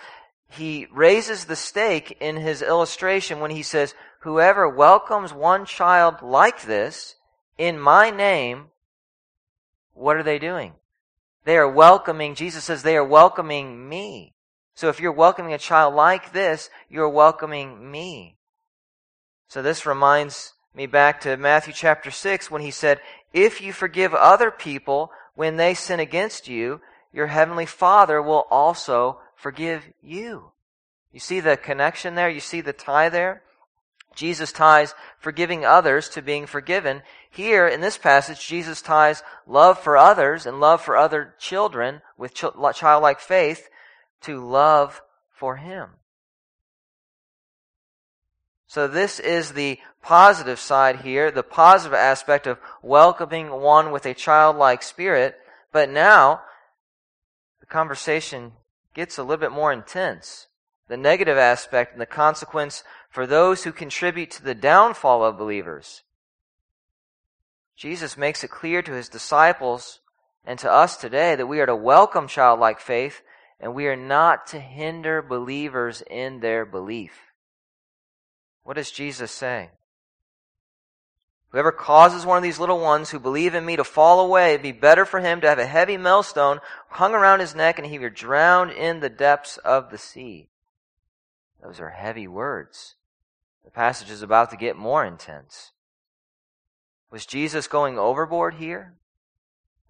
he 0.50 0.88
raises 0.91 1.46
the 1.46 1.56
stake 1.56 2.18
in 2.20 2.38
his 2.38 2.62
illustration 2.62 3.39
when 3.39 3.51
he 3.51 3.63
says, 3.63 3.94
Whoever 4.22 4.68
welcomes 4.68 5.34
one 5.34 5.65
child 5.65 6.22
like 6.22 6.63
this 6.63 7.15
in 7.58 7.79
my 7.79 8.10
name, 8.10 8.68
what 9.94 10.15
are 10.15 10.24
they 10.24 10.39
doing? 10.39 10.74
They 11.46 11.58
are 11.58 11.70
welcoming, 11.70 12.36
Jesus 12.36 12.63
says, 12.63 12.84
they 12.84 12.98
are 12.98 13.03
welcoming 13.03 13.88
me. 13.88 14.34
So 14.75 14.89
if 14.89 15.00
you're 15.00 15.12
welcoming 15.12 15.53
a 15.53 15.58
child 15.58 15.94
like 15.94 16.32
this, 16.32 16.70
you're 16.89 17.10
welcoming 17.10 17.91
me. 17.91 18.38
So 19.48 19.62
this 19.62 19.86
reminds 19.86 20.53
me 20.76 20.86
back 20.86 21.22
to 21.22 21.38
Matthew 21.38 21.74
chapter 21.74 22.12
6 22.12 22.52
when 22.52 22.62
he 22.62 22.72
said, 22.72 23.00
If 23.34 23.62
you 23.62 23.74
forgive 23.74 24.14
other 24.14 24.52
people 24.52 25.12
when 25.36 25.58
they 25.58 25.74
sin 25.74 26.00
against 26.00 26.48
you, 26.48 26.82
your 27.12 27.28
heavenly 27.28 27.66
Father 27.66 28.22
will 28.22 28.46
also 28.52 29.20
forgive 29.36 29.84
you. 30.02 30.52
You 31.12 31.20
see 31.20 31.40
the 31.40 31.58
connection 31.58 32.16
there? 32.16 32.30
You 32.30 32.40
see 32.40 32.62
the 32.62 32.74
tie 32.74 33.10
there? 33.10 33.42
Jesus 34.16 34.52
ties 34.52 34.94
forgiving 35.18 35.66
others 35.66 36.10
to 36.10 36.22
being 36.22 36.46
forgiven. 36.46 37.04
Here 37.30 37.68
in 37.68 37.82
this 37.82 37.98
passage, 37.98 38.46
Jesus 38.46 38.82
ties 38.82 39.24
love 39.48 39.80
for 39.80 39.98
others 39.98 40.46
and 40.46 40.60
love 40.60 40.82
for 40.82 40.98
other 40.98 41.36
children 41.40 42.02
with 42.18 42.34
childlike 42.34 43.20
faith 43.20 43.70
to 44.22 44.46
love 44.46 45.02
for 45.32 45.58
Him. 45.58 45.92
So 48.70 48.88
this 48.88 49.20
is 49.20 49.54
the 49.54 49.80
positive 50.04 50.60
side 50.60 50.98
here, 50.98 51.32
the 51.32 51.42
positive 51.42 51.96
aspect 51.96 52.46
of 52.46 52.60
welcoming 52.84 53.50
one 53.50 53.90
with 53.90 54.06
a 54.06 54.14
childlike 54.14 54.84
spirit. 54.84 55.38
But 55.72 55.90
now, 55.90 56.42
the 57.62 57.66
conversation 57.66 58.52
gets 58.94 59.18
a 59.18 59.24
little 59.24 59.40
bit 59.40 59.52
more 59.52 59.74
intense. 59.74 60.46
The 60.88 60.98
negative 60.98 61.36
aspect 61.36 61.94
and 61.94 62.02
the 62.02 62.06
consequence 62.06 62.84
for 63.10 63.26
those 63.26 63.64
who 63.64 63.72
contribute 63.72 64.30
to 64.32 64.44
the 64.44 64.54
downfall 64.54 65.26
of 65.26 65.40
believers. 65.40 66.04
Jesus 67.76 68.18
makes 68.18 68.44
it 68.44 68.52
clear 68.52 68.84
to 68.84 68.94
his 68.94 69.10
disciples 69.10 70.00
and 70.46 70.60
to 70.60 70.72
us 70.72 70.96
today 70.96 71.34
that 71.34 71.48
we 71.48 71.60
are 71.60 71.66
to 71.66 71.76
welcome 71.76 72.28
childlike 72.28 72.80
faith 72.80 73.24
and 73.60 73.74
we 73.74 73.88
are 73.88 73.96
not 73.96 74.46
to 74.46 74.60
hinder 74.60 75.24
believers 75.24 76.03
in 76.08 76.42
their 76.42 76.68
belief. 76.68 77.28
What 78.70 78.75
does 78.75 78.92
Jesus 78.92 79.32
say? 79.32 79.72
Whoever 81.48 81.72
causes 81.72 82.24
one 82.24 82.38
of 82.38 82.44
these 82.44 82.60
little 82.60 82.79
ones 82.79 83.10
who 83.10 83.20
believe 83.20 83.55
in 83.55 83.66
me 83.66 83.75
to 83.77 83.84
fall 83.84 84.20
away, 84.20 84.51
it'd 84.51 84.62
be 84.62 84.72
better 84.72 85.05
for 85.05 85.20
him 85.20 85.42
to 85.42 85.48
have 85.48 85.58
a 85.58 85.66
heavy 85.66 85.98
millstone 85.98 86.60
hung 86.90 87.16
around 87.16 87.40
his 87.40 87.55
neck 87.55 87.79
and 87.79 87.88
he 87.88 87.98
be 87.98 88.12
drowned 88.12 88.70
in 88.70 89.00
the 89.00 89.10
depths 89.10 89.58
of 89.58 89.90
the 89.90 89.98
sea. 89.98 90.50
Those 91.64 91.79
are 91.79 91.90
heavy 91.90 92.27
words. 92.27 92.94
The 93.66 93.72
passage 93.72 94.12
is 94.12 94.22
about 94.22 94.51
to 94.51 94.55
get 94.55 94.75
more 94.75 95.03
intense. 95.03 95.72
Was 97.10 97.25
Jesus 97.25 97.66
going 97.66 97.98
overboard 97.98 98.53
here? 98.53 98.94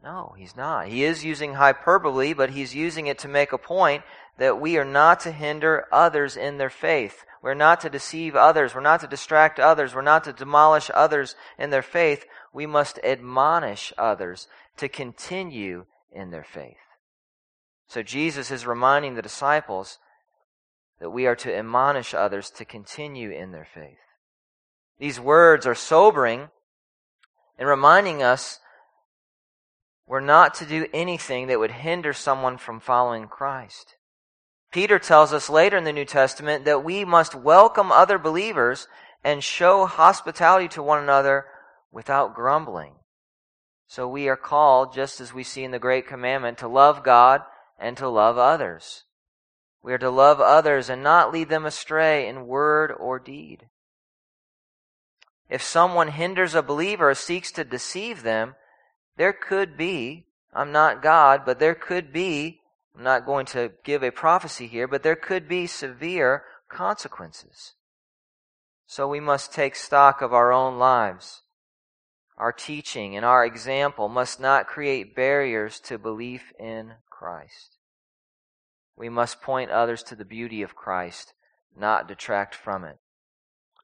No, 0.02 0.36
he's 0.38 0.56
not. 0.56 0.88
He 0.88 1.04
is 1.04 1.26
using 1.26 1.56
hyperbole, 1.56 2.32
but 2.32 2.52
he's 2.52 2.74
using 2.74 3.08
it 3.08 3.20
to 3.20 3.28
make 3.28 3.52
a 3.52 3.58
point 3.58 4.04
that 4.38 4.62
we 4.62 4.78
are 4.78 4.86
not 4.86 5.20
to 5.20 5.34
hinder 5.34 5.86
others 5.92 6.38
in 6.38 6.58
their 6.58 6.70
faith. 6.70 7.26
We're 7.42 7.54
not 7.54 7.82
to 7.82 7.90
deceive 7.90 8.36
others. 8.36 8.76
We're 8.76 8.82
not 8.82 9.00
to 9.02 9.08
distract 9.08 9.60
others. 9.60 9.96
We're 9.96 10.02
not 10.02 10.26
to 10.26 10.34
demolish 10.34 10.92
others 10.94 11.36
in 11.58 11.70
their 11.70 11.82
faith. 11.82 12.26
We 12.52 12.66
must 12.66 13.00
admonish 13.04 13.94
others 13.98 14.48
to 14.78 14.90
continue 14.90 15.86
in 16.12 16.32
their 16.32 16.44
faith. 16.44 16.78
So 17.88 18.04
Jesus 18.04 18.52
is 18.52 18.68
reminding 18.68 19.16
the 19.16 19.22
disciples 19.22 20.00
that 21.00 21.10
we 21.10 21.26
are 21.28 21.36
to 21.38 21.56
admonish 21.56 22.14
others 22.14 22.50
to 22.52 22.66
continue 22.66 23.32
in 23.32 23.52
their 23.52 23.68
faith. 23.74 23.98
These 25.00 25.20
words 25.20 25.66
are 25.66 25.76
sobering 25.76 26.50
and 27.58 27.68
reminding 27.68 28.22
us 28.22 28.60
we're 30.06 30.20
not 30.20 30.56
to 30.56 30.66
do 30.66 30.88
anything 30.94 31.48
that 31.48 31.60
would 31.60 31.72
hinder 31.72 32.14
someone 32.14 32.58
from 32.58 32.80
following 32.80 33.28
Christ. 33.28 33.96
Peter 34.72 35.00
tells 35.00 35.34
us 35.34 35.50
later 35.50 35.78
in 35.78 35.84
the 35.84 35.94
New 35.94 36.06
Testament 36.06 36.66
that 36.66 36.84
we 36.84 37.04
must 37.04 37.34
welcome 37.34 37.92
other 37.92 38.20
believers 38.20 38.88
and 39.24 39.44
show 39.44 39.86
hospitality 39.86 40.68
to 40.70 40.84
one 40.84 41.02
another 41.02 41.46
without 41.92 42.36
grumbling. 42.36 42.94
So 43.88 44.08
we 44.08 44.30
are 44.30 44.38
called, 44.38 44.94
just 44.94 45.20
as 45.20 45.34
we 45.34 45.44
see 45.44 45.64
in 45.64 45.72
the 45.72 45.80
Great 45.80 46.08
Commandment, 46.08 46.60
to 46.60 46.68
love 46.68 47.04
God 47.04 47.42
and 47.80 47.98
to 47.98 48.08
love 48.08 48.38
others. 48.38 49.06
We 49.82 49.94
are 49.94 49.98
to 49.98 50.12
love 50.12 50.40
others 50.40 50.90
and 50.90 51.02
not 51.02 51.34
lead 51.34 51.50
them 51.50 51.66
astray 51.66 52.28
in 52.28 52.46
word 52.46 52.92
or 52.92 53.18
deed. 53.18 53.68
If 55.50 55.64
someone 55.64 56.10
hinders 56.10 56.54
a 56.54 56.62
believer 56.62 57.10
or 57.10 57.16
seeks 57.16 57.52
to 57.54 57.64
deceive 57.64 58.22
them, 58.22 58.54
there 59.18 59.34
could 59.34 59.76
be, 59.76 60.28
I'm 60.54 60.72
not 60.72 61.02
God, 61.02 61.42
but 61.44 61.60
there 61.60 61.74
could 61.74 62.14
be 62.14 62.59
I'm 63.00 63.06
not 63.06 63.26
going 63.26 63.46
to 63.48 63.72
give 63.86 64.04
a 64.04 64.12
prophecy 64.12 64.68
here, 64.68 64.86
but 64.86 65.04
there 65.04 65.16
could 65.16 65.48
be 65.48 65.68
severe 65.68 66.44
consequences. 66.68 67.76
So 68.88 69.08
we 69.08 69.22
must 69.22 69.54
take 69.54 69.78
stock 69.78 70.22
of 70.22 70.34
our 70.34 70.52
own 70.52 70.78
lives. 70.78 71.44
Our 72.38 72.52
teaching 72.52 73.16
and 73.16 73.26
our 73.26 73.46
example 73.46 74.10
must 74.10 74.42
not 74.42 74.68
create 74.68 75.16
barriers 75.16 75.80
to 75.86 75.98
belief 75.98 76.52
in 76.60 76.96
Christ. 77.10 77.78
We 78.98 79.08
must 79.08 79.42
point 79.42 79.72
others 79.72 80.04
to 80.04 80.16
the 80.18 80.26
beauty 80.26 80.62
of 80.62 80.76
Christ, 80.76 81.34
not 81.78 82.06
detract 82.06 82.54
from 82.54 82.84
it. 82.84 82.98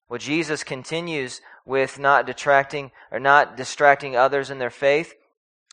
Well, 0.10 0.20
Jesus 0.20 0.66
continues 0.66 1.40
with 1.66 2.00
not 2.00 2.26
detracting 2.26 2.92
or 3.12 3.22
not 3.22 3.56
distracting 3.56 4.18
others 4.18 4.50
in 4.50 4.60
their 4.60 4.70
faith 4.70 5.14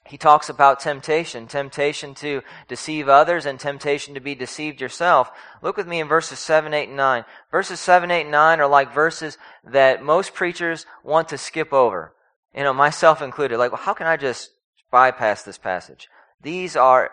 he 0.05 0.19
talks 0.19 0.49
about 0.49 0.81
temptation, 0.81 1.47
temptation 1.47 2.15
to 2.17 2.43
deceive 2.67 3.09
others 3.09 3.47
and 3.47 3.59
temptation 3.59 4.15
to 4.15 4.21
be 4.21 4.35
deceived 4.35 4.81
yourself. 4.81 5.31
Look 5.63 5.77
with 5.77 5.87
me 5.87 6.01
in 6.01 6.09
verses 6.09 6.39
7, 6.41 6.75
8, 6.75 6.89
and 6.89 6.97
9. 6.97 7.25
Verses 7.51 7.79
7, 7.79 8.11
8, 8.11 8.23
and 8.23 8.31
9 8.33 8.61
are 8.61 8.69
like 8.69 8.93
verses 8.93 9.39
that 9.65 10.03
most 10.03 10.35
preachers 10.35 10.87
want 11.05 11.29
to 11.29 11.39
skip 11.39 11.73
over. 11.73 12.13
You 12.55 12.65
know, 12.65 12.75
myself 12.75 13.23
included. 13.23 13.59
Like, 13.59 13.73
well, 13.73 13.81
how 13.81 13.95
can 13.95 14.07
I 14.07 14.17
just 14.17 14.51
bypass 14.91 15.45
this 15.45 15.59
passage? 15.59 16.09
These 16.43 16.77
are 16.77 17.13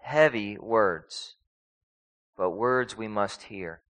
heavy 0.00 0.56
words, 0.58 1.34
but 2.36 2.50
words 2.50 2.96
we 2.96 3.06
must 3.06 3.44
hear 3.44 3.80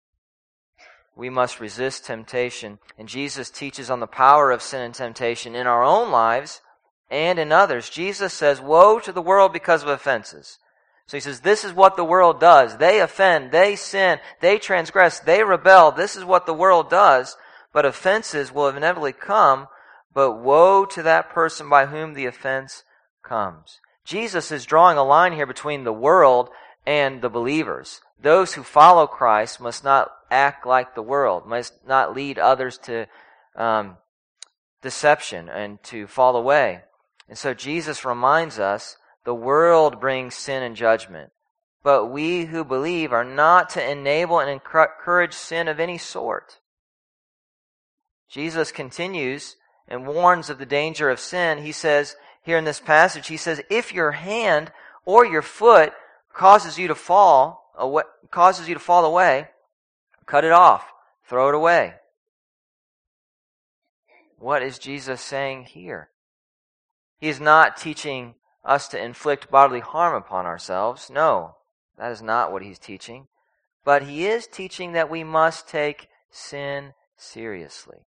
we 1.17 1.31
must 1.31 1.61
resist 1.61 2.05
temptation. 2.05 2.79
And 2.99 3.09
Jesus 3.09 3.51
teaches 3.51 3.91
on 3.91 4.01
the 4.01 4.07
power 4.07 4.51
of 4.51 4.63
sin 4.63 4.81
and 4.81 4.95
temptation 4.95 5.55
in 5.55 5.67
our 5.67 5.85
own 5.85 6.11
lives 6.11 6.61
and 7.11 7.39
in 7.39 7.53
others. 7.53 7.89
Jesus 7.89 8.33
says, 8.33 8.61
Woe 8.61 8.99
to 9.01 9.13
the 9.13 9.23
world 9.23 9.53
because 9.53 9.83
of 9.83 9.89
offenses. 9.89 10.59
So 11.07 11.17
he 11.17 11.21
says, 11.21 11.41
This 11.41 11.65
is 11.65 11.73
what 11.73 11.97
the 11.97 12.05
world 12.05 12.41
does. 12.41 12.79
They 12.79 13.01
offend, 13.01 13.53
they 13.53 13.77
sin, 13.77 14.19
they 14.41 14.59
transgress, 14.59 15.21
they 15.21 15.45
rebel. 15.45 15.93
This 15.93 16.17
is 16.17 16.25
what 16.25 16.47
the 16.47 16.55
world 16.55 16.91
does. 16.91 17.37
But 17.73 17.85
offenses 17.85 18.53
will 18.53 18.69
inevitably 18.69 19.13
come. 19.13 19.69
But 20.13 20.41
woe 20.41 20.85
to 20.87 21.03
that 21.03 21.31
person 21.31 21.69
by 21.69 21.87
whom 21.87 22.15
the 22.15 22.27
offense 22.27 22.85
comes. 23.23 23.81
Jesus 24.05 24.53
is 24.53 24.67
drawing 24.67 24.99
a 24.99 25.05
line 25.05 25.33
here 25.33 25.47
between 25.47 25.85
the 25.85 25.93
world 25.93 26.51
and 26.87 27.23
the 27.23 27.31
believers. 27.31 28.01
Those 28.21 28.55
who 28.55 28.63
follow 28.63 29.07
Christ 29.07 29.61
must 29.61 29.85
not 29.85 30.11
act 30.31 30.67
like 30.67 30.95
the 30.95 31.03
world, 31.03 31.47
must 31.47 31.75
not 31.87 32.15
lead 32.15 32.39
others 32.39 32.79
to 32.79 33.07
um, 33.57 33.97
deception 34.83 35.49
and 35.49 35.83
to 35.85 36.07
fall 36.07 36.37
away. 36.37 36.83
And 37.29 37.39
so 37.39 37.55
Jesus 37.55 38.05
reminds 38.05 38.59
us 38.59 38.97
the 39.25 39.35
world 39.35 40.01
brings 40.01 40.35
sin 40.35 40.63
and 40.63 40.77
judgment, 40.77 41.31
but 41.83 42.07
we 42.07 42.47
who 42.47 42.65
believe 42.65 43.13
are 43.13 43.25
not 43.25 43.71
to 43.71 43.91
enable 43.91 44.39
and 44.39 44.51
encourage 44.51 45.33
sin 45.33 45.69
of 45.69 45.81
any 45.81 45.99
sort. 45.99 46.61
Jesus 48.29 48.73
continues 48.73 49.57
and 49.89 50.07
warns 50.07 50.51
of 50.51 50.59
the 50.59 50.67
danger 50.67 51.11
of 51.11 51.21
sin. 51.21 51.59
He 51.59 51.73
says, 51.73 52.17
here 52.43 52.59
in 52.59 52.65
this 52.65 52.81
passage, 52.81 53.29
he 53.29 53.37
says, 53.37 53.63
if 53.71 53.93
your 53.93 54.13
hand 54.13 54.73
or 55.07 55.25
your 55.25 55.43
foot 55.43 55.93
causes 56.33 56.79
you 56.79 56.89
to 56.89 56.95
fall, 56.95 57.64
away, 57.77 58.05
causes 58.31 58.69
you 58.69 58.75
to 58.75 58.81
fall 58.81 59.05
away, 59.05 59.49
cut 60.27 60.45
it 60.45 60.53
off, 60.53 60.85
throw 61.29 61.49
it 61.49 61.55
away. 61.55 61.95
What 64.39 64.63
is 64.63 64.79
Jesus 64.79 65.21
saying 65.21 65.65
here? 65.65 66.11
He 67.19 67.29
is 67.29 67.41
not 67.41 67.77
teaching 67.77 68.35
us 68.65 68.89
to 68.89 69.03
inflict 69.03 69.51
bodily 69.51 69.81
harm 69.81 70.15
upon 70.15 70.47
ourselves. 70.47 71.11
No, 71.11 71.57
that 71.99 72.13
is 72.13 72.23
not 72.23 72.53
what 72.53 72.63
he's 72.63 72.79
teaching. 72.79 73.29
But 73.85 74.05
he 74.05 74.27
is 74.27 74.47
teaching 74.47 74.93
that 74.93 75.11
we 75.11 75.25
must 75.25 75.69
take 75.69 76.09
sin 76.31 76.95
seriously. 77.17 78.07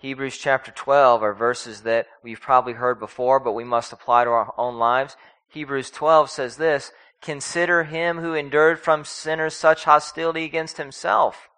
Hebrews 0.00 0.38
chapter 0.38 0.70
12 0.70 1.22
are 1.22 1.34
verses 1.34 1.82
that 1.82 2.06
we've 2.22 2.40
probably 2.40 2.74
heard 2.74 3.00
before, 3.00 3.40
but 3.40 3.52
we 3.52 3.64
must 3.64 3.92
apply 3.92 4.24
to 4.24 4.30
our 4.30 4.54
own 4.56 4.78
lives. 4.78 5.16
Hebrews 5.48 5.90
12 5.90 6.30
says 6.30 6.56
this, 6.56 6.92
Consider 7.20 7.84
him 7.84 8.18
who 8.18 8.34
endured 8.34 8.78
from 8.78 9.04
sinners 9.04 9.54
such 9.54 9.84
hostility 9.84 10.44
against 10.44 10.76
himself. 10.76 11.48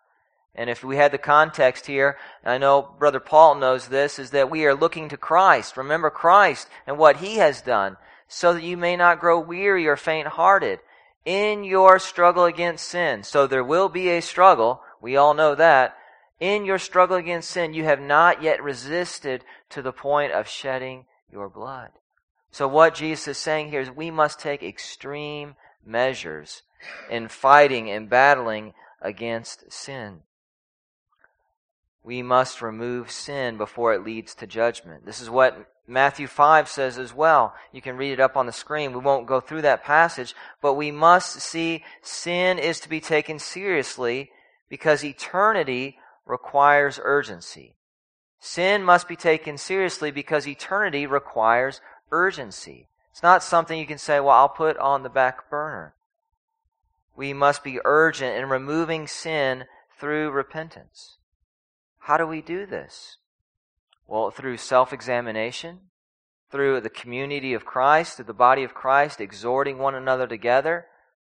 And 0.54 0.68
if 0.68 0.82
we 0.82 0.96
had 0.96 1.12
the 1.12 1.18
context 1.18 1.86
here, 1.86 2.16
I 2.44 2.58
know 2.58 2.82
Brother 2.98 3.20
Paul 3.20 3.54
knows 3.54 3.88
this, 3.88 4.18
is 4.18 4.30
that 4.30 4.50
we 4.50 4.66
are 4.66 4.74
looking 4.74 5.08
to 5.10 5.16
Christ. 5.16 5.76
Remember 5.76 6.10
Christ 6.10 6.68
and 6.86 6.98
what 6.98 7.18
he 7.18 7.36
has 7.36 7.62
done, 7.62 7.96
so 8.26 8.52
that 8.54 8.62
you 8.62 8.76
may 8.76 8.96
not 8.96 9.20
grow 9.20 9.38
weary 9.38 9.86
or 9.86 9.96
faint 9.96 10.26
hearted 10.26 10.80
in 11.24 11.64
your 11.64 11.98
struggle 11.98 12.44
against 12.44 12.88
sin. 12.88 13.22
So 13.22 13.46
there 13.46 13.64
will 13.64 13.88
be 13.88 14.08
a 14.08 14.22
struggle. 14.22 14.82
We 15.00 15.16
all 15.16 15.34
know 15.34 15.54
that 15.54 15.96
in 16.40 16.64
your 16.64 16.78
struggle 16.78 17.16
against 17.16 17.50
sin, 17.50 17.74
you 17.74 17.84
have 17.84 18.00
not 18.00 18.42
yet 18.42 18.62
resisted 18.62 19.44
to 19.70 19.82
the 19.82 19.92
point 19.92 20.32
of 20.32 20.48
shedding 20.48 21.04
your 21.30 21.48
blood. 21.48 21.90
So 22.50 22.66
what 22.66 22.94
Jesus 22.94 23.28
is 23.28 23.38
saying 23.38 23.70
here 23.70 23.80
is 23.80 23.90
we 23.90 24.10
must 24.10 24.40
take 24.40 24.62
extreme 24.62 25.54
measures 25.84 26.62
in 27.10 27.28
fighting 27.28 27.90
and 27.90 28.08
battling 28.08 28.74
against 29.00 29.70
sin. 29.72 30.20
We 32.02 32.22
must 32.22 32.62
remove 32.62 33.10
sin 33.10 33.56
before 33.56 33.92
it 33.92 34.04
leads 34.04 34.34
to 34.36 34.46
judgment. 34.46 35.04
This 35.04 35.20
is 35.20 35.28
what 35.28 35.70
Matthew 35.86 36.26
5 36.26 36.68
says 36.68 36.98
as 36.98 37.12
well. 37.14 37.54
You 37.72 37.82
can 37.82 37.96
read 37.96 38.12
it 38.12 38.20
up 38.20 38.36
on 38.36 38.46
the 38.46 38.52
screen. 38.52 38.92
We 38.92 39.00
won't 39.00 39.26
go 39.26 39.40
through 39.40 39.62
that 39.62 39.84
passage, 39.84 40.34
but 40.62 40.74
we 40.74 40.90
must 40.90 41.40
see 41.40 41.84
sin 42.00 42.58
is 42.58 42.80
to 42.80 42.88
be 42.88 43.00
taken 43.00 43.38
seriously 43.38 44.30
because 44.68 45.04
eternity 45.04 45.98
requires 46.24 47.00
urgency. 47.02 47.74
Sin 48.38 48.82
must 48.82 49.06
be 49.06 49.16
taken 49.16 49.58
seriously 49.58 50.10
because 50.10 50.46
eternity 50.46 51.06
requires 51.06 51.82
urgency. 52.10 52.88
It's 53.10 53.22
not 53.22 53.42
something 53.42 53.78
you 53.78 53.86
can 53.86 53.98
say, 53.98 54.20
well, 54.20 54.30
I'll 54.36 54.48
put 54.48 54.76
on 54.78 55.02
the 55.02 55.08
back 55.08 55.50
burner. 55.50 55.94
We 57.16 57.32
must 57.32 57.64
be 57.64 57.80
urgent 57.84 58.36
in 58.36 58.48
removing 58.48 59.06
sin 59.06 59.64
through 59.98 60.30
repentance. 60.30 61.18
How 61.98 62.16
do 62.16 62.26
we 62.26 62.40
do 62.40 62.66
this? 62.66 63.18
Well, 64.06 64.30
through 64.30 64.56
self 64.56 64.92
examination, 64.92 65.80
through 66.50 66.80
the 66.80 66.90
community 66.90 67.52
of 67.52 67.64
Christ, 67.64 68.16
through 68.16 68.24
the 68.24 68.32
body 68.32 68.64
of 68.64 68.74
Christ, 68.74 69.20
exhorting 69.20 69.78
one 69.78 69.94
another 69.94 70.26
together 70.26 70.86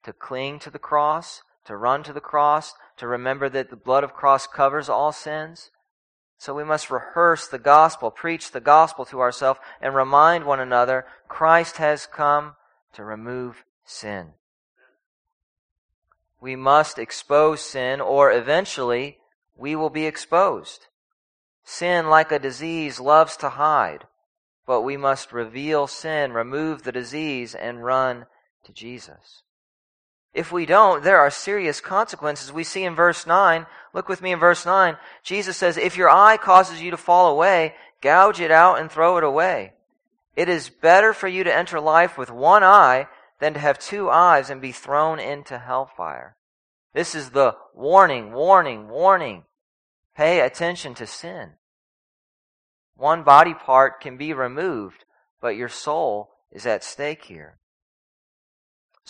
to 0.05 0.13
cling 0.13 0.59
to 0.61 0.71
the 0.71 0.79
cross, 0.79 1.43
to 1.65 1.77
run 1.77 2.03
to 2.05 2.13
the 2.13 2.21
cross, 2.21 2.75
to 2.97 3.07
remember 3.07 3.49
that 3.49 3.71
the 3.71 3.77
blood 3.77 4.05
of 4.05 4.15
cross 4.15 4.47
covers 4.47 4.89
all 4.89 5.13
sins. 5.13 5.71
So 6.41 6.55
we 6.55 6.65
must 6.65 6.91
rehearse 6.91 7.47
the 7.47 7.59
gospel, 7.59 8.11
preach 8.11 8.53
the 8.53 8.63
gospel 8.63 9.05
to 9.05 9.21
ourselves, 9.21 9.61
and 9.79 9.95
remind 9.95 10.47
one 10.47 10.59
another 10.59 11.05
Christ 11.29 11.77
has 11.77 12.07
come 12.07 12.55
to 12.95 13.05
remove 13.05 13.63
sin. 13.85 14.29
We 16.41 16.57
must 16.57 16.99
expose 16.99 17.61
sin, 17.61 18.01
or 18.01 18.33
eventually 18.33 19.19
we 19.55 19.77
will 19.77 19.91
be 19.91 20.07
exposed. 20.07 20.87
Sin, 21.63 22.09
like 22.09 22.33
a 22.33 22.39
disease, 22.39 22.99
loves 22.99 23.37
to 23.37 23.51
hide, 23.51 24.07
but 24.67 24.81
we 24.81 24.97
must 24.97 25.35
reveal 25.35 25.87
sin, 25.87 26.33
remove 26.33 26.85
the 26.85 26.93
disease, 26.93 27.55
and 27.55 27.85
run 27.85 28.25
to 28.65 28.73
Jesus. 28.73 29.43
If 30.33 30.53
we 30.53 30.65
don't, 30.65 31.03
there 31.03 31.19
are 31.19 31.31
serious 31.31 31.81
consequences. 31.81 32.53
We 32.53 32.65
see 32.65 32.85
in 32.85 32.95
verse 32.95 33.27
9, 33.27 33.67
look 33.93 34.09
with 34.09 34.23
me 34.23 34.33
in 34.33 34.39
verse 34.39 34.65
9, 34.65 34.97
Jesus 35.23 35.57
says, 35.57 35.77
If 35.77 35.97
your 35.97 36.09
eye 36.09 36.37
causes 36.37 36.81
you 36.81 36.93
to 36.93 36.97
fall 36.97 37.33
away, 37.33 37.75
gouge 38.01 38.41
it 38.41 38.51
out 38.51 38.79
and 38.79 38.91
throw 38.91 39.17
it 39.17 39.25
away. 39.25 39.73
It 40.37 40.49
is 40.49 40.71
better 40.71 41.13
for 41.13 41.27
you 41.27 41.45
to 41.45 41.55
enter 41.55 41.81
life 41.81 42.17
with 42.17 42.31
one 42.31 42.63
eye 42.63 43.09
than 43.41 43.55
to 43.55 43.61
have 43.61 43.79
two 43.79 44.09
eyes 44.09 44.51
and 44.51 44.61
be 44.61 44.73
thrown 44.73 45.19
into 45.19 45.59
hellfire. 45.59 46.37
This 46.95 47.15
is 47.15 47.31
the 47.31 47.57
warning, 47.75 48.33
warning, 48.33 48.89
warning. 48.89 49.45
Pay 50.17 50.41
attention 50.41 50.95
to 50.95 51.07
sin. 51.07 51.53
One 52.97 53.23
body 53.23 53.55
part 53.55 54.01
can 54.01 54.17
be 54.17 54.33
removed, 54.33 55.05
but 55.41 55.57
your 55.57 55.69
soul 55.69 56.31
is 56.53 56.67
at 56.67 56.85
stake 56.85 57.25
here. 57.25 57.59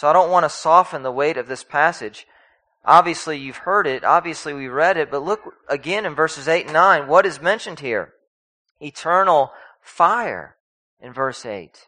So 0.01 0.09
I 0.09 0.15
don't 0.15 0.31
want 0.31 0.45
to 0.45 0.49
soften 0.49 1.03
the 1.03 1.13
weight 1.13 1.37
of 1.37 1.47
this 1.47 1.63
passage. 1.63 2.27
Obviously, 2.87 3.37
you've 3.37 3.69
heard 3.69 3.87
it. 3.87 4.03
Obviously, 4.03 4.55
we 4.55 4.67
read 4.67 4.97
it. 4.97 5.11
But 5.11 5.23
look 5.23 5.43
again 5.69 6.07
in 6.07 6.15
verses 6.15 6.49
8 6.49 6.65
and 6.65 6.73
9. 6.73 7.07
What 7.07 7.27
is 7.27 7.43
mentioned 7.43 7.81
here? 7.81 8.15
Eternal 8.81 9.53
fire 9.83 10.57
in 11.03 11.13
verse 11.13 11.45
8. 11.45 11.87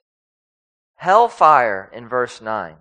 Hellfire 0.96 1.90
in 1.90 2.07
verse 2.07 2.42
9. 2.42 2.77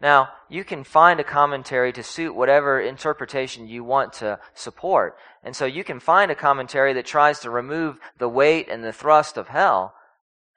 Now, 0.00 0.30
you 0.48 0.64
can 0.64 0.82
find 0.82 1.20
a 1.20 1.24
commentary 1.24 1.92
to 1.92 2.02
suit 2.02 2.34
whatever 2.34 2.80
interpretation 2.80 3.68
you 3.68 3.84
want 3.84 4.14
to 4.14 4.38
support. 4.54 5.14
And 5.42 5.54
so 5.54 5.66
you 5.66 5.84
can 5.84 6.00
find 6.00 6.30
a 6.30 6.34
commentary 6.34 6.94
that 6.94 7.04
tries 7.04 7.40
to 7.40 7.50
remove 7.50 7.98
the 8.16 8.30
weight 8.30 8.70
and 8.70 8.82
the 8.82 8.94
thrust 8.94 9.36
of 9.36 9.48
hell. 9.48 9.92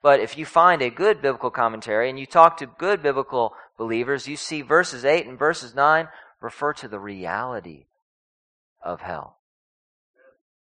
But 0.00 0.20
if 0.20 0.38
you 0.38 0.46
find 0.46 0.80
a 0.80 0.90
good 0.90 1.20
biblical 1.20 1.50
commentary 1.50 2.08
and 2.08 2.18
you 2.18 2.26
talk 2.26 2.56
to 2.58 2.66
good 2.66 3.02
biblical 3.02 3.54
believers, 3.76 4.28
you 4.28 4.36
see 4.36 4.62
verses 4.62 5.04
8 5.04 5.26
and 5.26 5.38
verses 5.38 5.74
9 5.74 6.08
refer 6.40 6.72
to 6.74 6.88
the 6.88 7.00
reality 7.00 7.86
of 8.80 9.00
hell. 9.00 9.38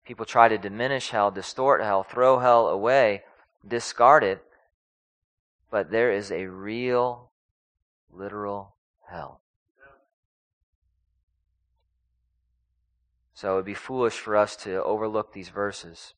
People 0.06 0.26
try 0.26 0.50
to 0.50 0.58
diminish 0.58 1.12
hell, 1.12 1.32
distort 1.32 1.82
hell, 1.82 2.04
throw 2.04 2.40
hell 2.40 2.68
away, 2.68 3.24
discard 3.66 4.24
it. 4.24 4.44
But 5.70 5.92
there 5.92 6.12
is 6.12 6.32
a 6.32 6.48
real, 6.48 7.30
literal 8.12 8.76
hell. 9.10 9.40
So 13.34 13.54
it 13.54 13.56
would 13.56 13.66
be 13.66 13.74
foolish 13.74 14.20
for 14.20 14.36
us 14.36 14.56
to 14.58 14.84
overlook 14.84 15.34
these 15.34 15.50
verses. 15.50 16.14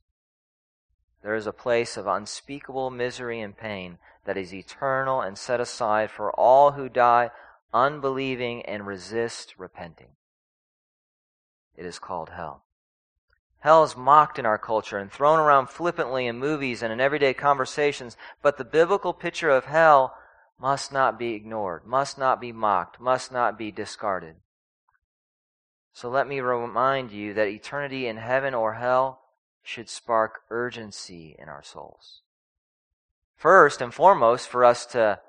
There 1.23 1.36
is 1.36 1.47
a 1.47 1.53
place 1.53 1.95
of 1.95 2.05
unspeakable 2.05 2.91
misery 2.91 3.39
and 3.39 3.57
pain 3.57 3.97
that 4.25 4.38
is 4.38 4.53
eternal 4.53 5.21
and 5.21 5.38
set 5.38 5.62
aside 5.62 6.12
for 6.12 6.31
all 6.31 6.71
who 6.71 6.89
die 6.89 7.31
unbelieving 7.73 8.63
and 8.65 8.86
resist 8.86 9.55
repenting. 9.57 10.09
It 11.75 11.86
is 11.86 11.97
called 11.97 12.29
hell. 12.29 12.63
Hell 13.59 13.83
is 13.83 13.95
mocked 13.95 14.38
in 14.38 14.45
our 14.45 14.57
culture 14.57 14.97
and 14.97 15.09
thrown 15.09 15.39
around 15.39 15.69
flippantly 15.69 16.27
in 16.27 16.38
movies 16.38 16.83
and 16.83 16.91
in 16.91 16.99
everyday 16.99 17.33
conversations, 17.33 18.17
but 18.41 18.57
the 18.57 18.65
biblical 18.65 19.13
picture 19.13 19.49
of 19.49 19.65
hell 19.65 20.15
must 20.59 20.91
not 20.91 21.17
be 21.17 21.33
ignored, 21.33 21.86
must 21.86 22.17
not 22.17 22.41
be 22.41 22.51
mocked, 22.51 22.99
must 22.99 23.31
not 23.31 23.57
be 23.57 23.71
discarded. 23.71 24.36
So 25.93 26.09
let 26.09 26.27
me 26.27 26.41
remind 26.41 27.12
you 27.12 27.33
that 27.33 27.47
eternity 27.47 28.07
in 28.07 28.17
heaven 28.17 28.53
or 28.53 28.73
hell 28.73 29.22
should 29.63 29.89
spark 29.89 30.41
urgency 30.49 31.36
in 31.39 31.49
our 31.49 31.63
souls. 31.63 32.21
First 33.36 33.82
and 33.82 33.93
foremost, 33.93 34.47
for 34.47 34.63
us 34.63 34.86
to 34.88 35.19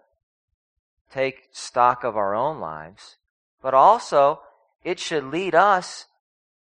take 1.11 1.49
stock 1.53 2.05
of 2.05 2.17
our 2.17 2.35
own 2.35 2.59
lives, 2.61 3.17
but 3.63 3.75
also 3.75 4.41
it 4.83 4.99
should 4.99 5.25
lead 5.25 5.55
us 5.55 6.07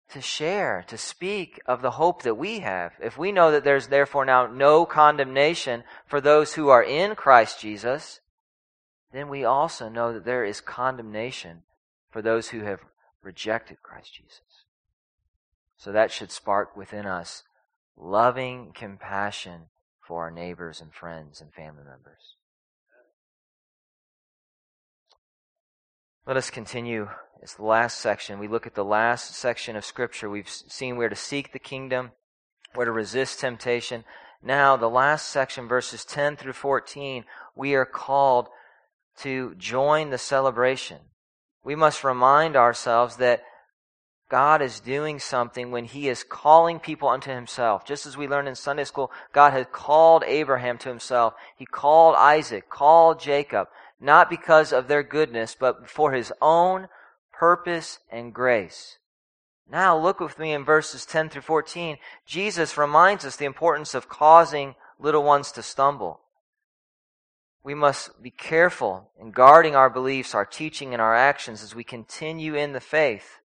to 0.10 0.21
share, 0.21 0.84
to 0.88 0.97
speak 0.97 1.62
of 1.65 1.82
the 1.82 1.91
hope 1.91 2.24
that 2.24 2.36
we 2.36 2.60
have. 2.60 2.93
If 3.02 3.17
we 3.17 3.32
know 3.32 3.52
that 3.52 3.63
there's 3.63 3.88
therefore 3.88 4.26
now 4.26 4.47
no 4.47 4.86
condemnation 4.86 5.84
for 6.06 6.19
those 6.19 6.54
who 6.54 6.69
are 6.69 6.84
in 6.84 7.15
Christ 7.15 7.62
Jesus, 7.62 8.19
then 9.13 9.30
we 9.30 9.45
also 9.45 9.88
know 9.88 10.12
that 10.13 10.26
there 10.26 10.43
is 10.43 10.60
condemnation 10.60 11.63
for 12.10 12.21
those 12.21 12.50
who 12.50 12.62
have 12.62 12.82
rejected 13.24 13.82
Christ 13.82 14.13
Jesus. 14.13 14.65
So 15.78 15.91
that 15.91 16.12
should 16.12 16.32
spark 16.32 16.76
within 16.76 17.06
us 17.06 17.43
loving 17.97 18.71
compassion 18.73 19.63
for 20.08 20.23
our 20.23 20.32
neighbors 20.32 20.82
and 20.82 20.93
friends 20.93 21.41
and 21.41 21.54
family 21.54 21.84
members. 21.84 22.36
Let 26.27 26.38
us 26.38 26.49
continue. 26.49 27.10
It's 27.41 27.56
the 27.56 27.65
last 27.65 27.99
section. 27.99 28.39
We 28.39 28.47
look 28.47 28.67
at 28.67 28.75
the 28.75 28.86
last 28.86 29.36
section 29.36 29.75
of 29.75 29.84
Scripture. 29.84 30.30
We've 30.30 30.49
seen 30.49 30.95
where 30.95 31.10
to 31.10 31.15
seek 31.15 31.51
the 31.51 31.60
kingdom, 31.60 32.12
where 32.75 32.86
to 32.86 32.91
resist 32.91 33.39
temptation. 33.39 34.04
Now, 34.43 34.77
the 34.77 34.89
last 34.89 35.30
section, 35.30 35.67
verses 35.67 36.06
10 36.06 36.36
through 36.36 36.54
14, 36.54 37.25
we 37.56 37.73
are 37.73 37.86
called 37.86 38.49
to 39.19 39.56
join 39.56 40.10
the 40.10 40.17
celebration. 40.17 40.99
We 41.63 41.75
must 41.75 42.04
remind 42.04 42.56
ourselves 42.56 43.17
that 43.17 43.43
God 44.31 44.61
is 44.61 44.79
doing 44.79 45.19
something 45.19 45.71
when 45.71 45.83
He 45.83 46.07
is 46.07 46.23
calling 46.23 46.79
people 46.79 47.09
unto 47.09 47.29
Himself. 47.29 47.85
Just 47.85 48.05
as 48.05 48.15
we 48.15 48.29
learned 48.29 48.47
in 48.47 48.55
Sunday 48.55 48.85
school, 48.85 49.11
God 49.33 49.51
had 49.51 49.73
called 49.73 50.23
Abraham 50.25 50.77
to 50.77 50.89
Himself. 50.89 51.33
He 51.57 51.65
called 51.65 52.15
Isaac, 52.15 52.69
called 52.69 53.19
Jacob, 53.19 53.67
not 53.99 54.29
because 54.29 54.71
of 54.71 54.87
their 54.87 55.03
goodness, 55.03 55.53
but 55.59 55.89
for 55.89 56.13
His 56.13 56.31
own 56.41 56.87
purpose 57.33 57.99
and 58.09 58.33
grace. 58.33 58.99
Now 59.69 59.97
look 59.97 60.21
with 60.21 60.39
me 60.39 60.53
in 60.53 60.63
verses 60.63 61.05
10 61.05 61.27
through 61.27 61.41
14. 61.41 61.97
Jesus 62.25 62.77
reminds 62.77 63.25
us 63.25 63.35
the 63.35 63.43
importance 63.43 63.93
of 63.93 64.07
causing 64.07 64.75
little 64.97 65.23
ones 65.23 65.51
to 65.51 65.61
stumble 65.61 66.21
we 67.63 67.73
must 67.75 68.21
be 68.23 68.31
careful 68.31 69.11
in 69.19 69.31
guarding 69.31 69.75
our 69.75 69.89
beliefs, 69.89 70.33
our 70.33 70.45
teaching, 70.45 70.93
and 70.93 71.01
our 71.01 71.15
actions 71.15 71.61
as 71.61 71.75
we 71.75 71.83
continue 71.83 72.55
in 72.55 72.73
the 72.73 72.79
faith. 72.79 73.40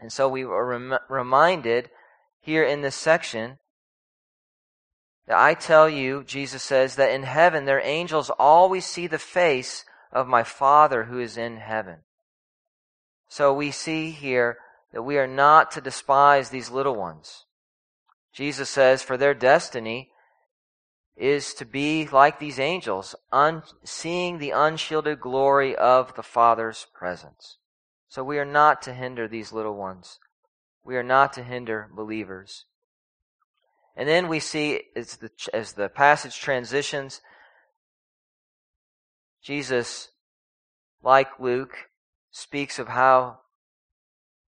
And 0.00 0.12
so 0.12 0.28
we 0.28 0.44
are 0.44 0.66
rem- 0.66 0.98
reminded 1.08 1.90
here 2.40 2.64
in 2.64 2.80
this 2.80 2.96
section 2.96 3.58
that 5.26 5.38
I 5.38 5.54
tell 5.54 5.88
you, 5.88 6.24
Jesus 6.24 6.62
says, 6.62 6.96
that 6.96 7.12
in 7.12 7.22
heaven 7.22 7.64
their 7.64 7.80
angels 7.84 8.30
always 8.38 8.86
see 8.86 9.06
the 9.06 9.18
face 9.18 9.84
of 10.10 10.26
my 10.26 10.42
Father 10.42 11.04
who 11.04 11.20
is 11.20 11.36
in 11.36 11.58
heaven. 11.58 11.98
So 13.28 13.54
we 13.54 13.70
see 13.70 14.10
here 14.10 14.58
that 14.92 15.02
we 15.02 15.18
are 15.18 15.28
not 15.28 15.70
to 15.72 15.80
despise 15.80 16.50
these 16.50 16.70
little 16.70 16.96
ones. 16.96 17.44
Jesus 18.32 18.68
says, 18.68 19.02
for 19.02 19.16
their 19.16 19.34
destiny 19.34 20.10
is 21.16 21.54
to 21.54 21.64
be 21.64 22.08
like 22.10 22.38
these 22.38 22.58
angels, 22.58 23.14
un- 23.30 23.62
seeing 23.84 24.38
the 24.38 24.50
unshielded 24.50 25.20
glory 25.20 25.76
of 25.76 26.14
the 26.16 26.22
Father's 26.22 26.86
presence. 26.94 27.58
So 28.10 28.24
we 28.24 28.40
are 28.40 28.44
not 28.44 28.82
to 28.82 28.92
hinder 28.92 29.28
these 29.28 29.52
little 29.52 29.76
ones. 29.76 30.18
We 30.84 30.96
are 30.96 31.02
not 31.02 31.32
to 31.34 31.44
hinder 31.44 31.88
believers. 31.94 32.64
And 33.96 34.08
then 34.08 34.26
we 34.26 34.40
see, 34.40 34.82
as 34.96 35.16
the, 35.16 35.30
as 35.54 35.74
the 35.74 35.88
passage 35.88 36.40
transitions, 36.40 37.20
Jesus, 39.40 40.08
like 41.04 41.38
Luke, 41.38 41.88
speaks 42.32 42.80
of 42.80 42.88
how 42.88 43.38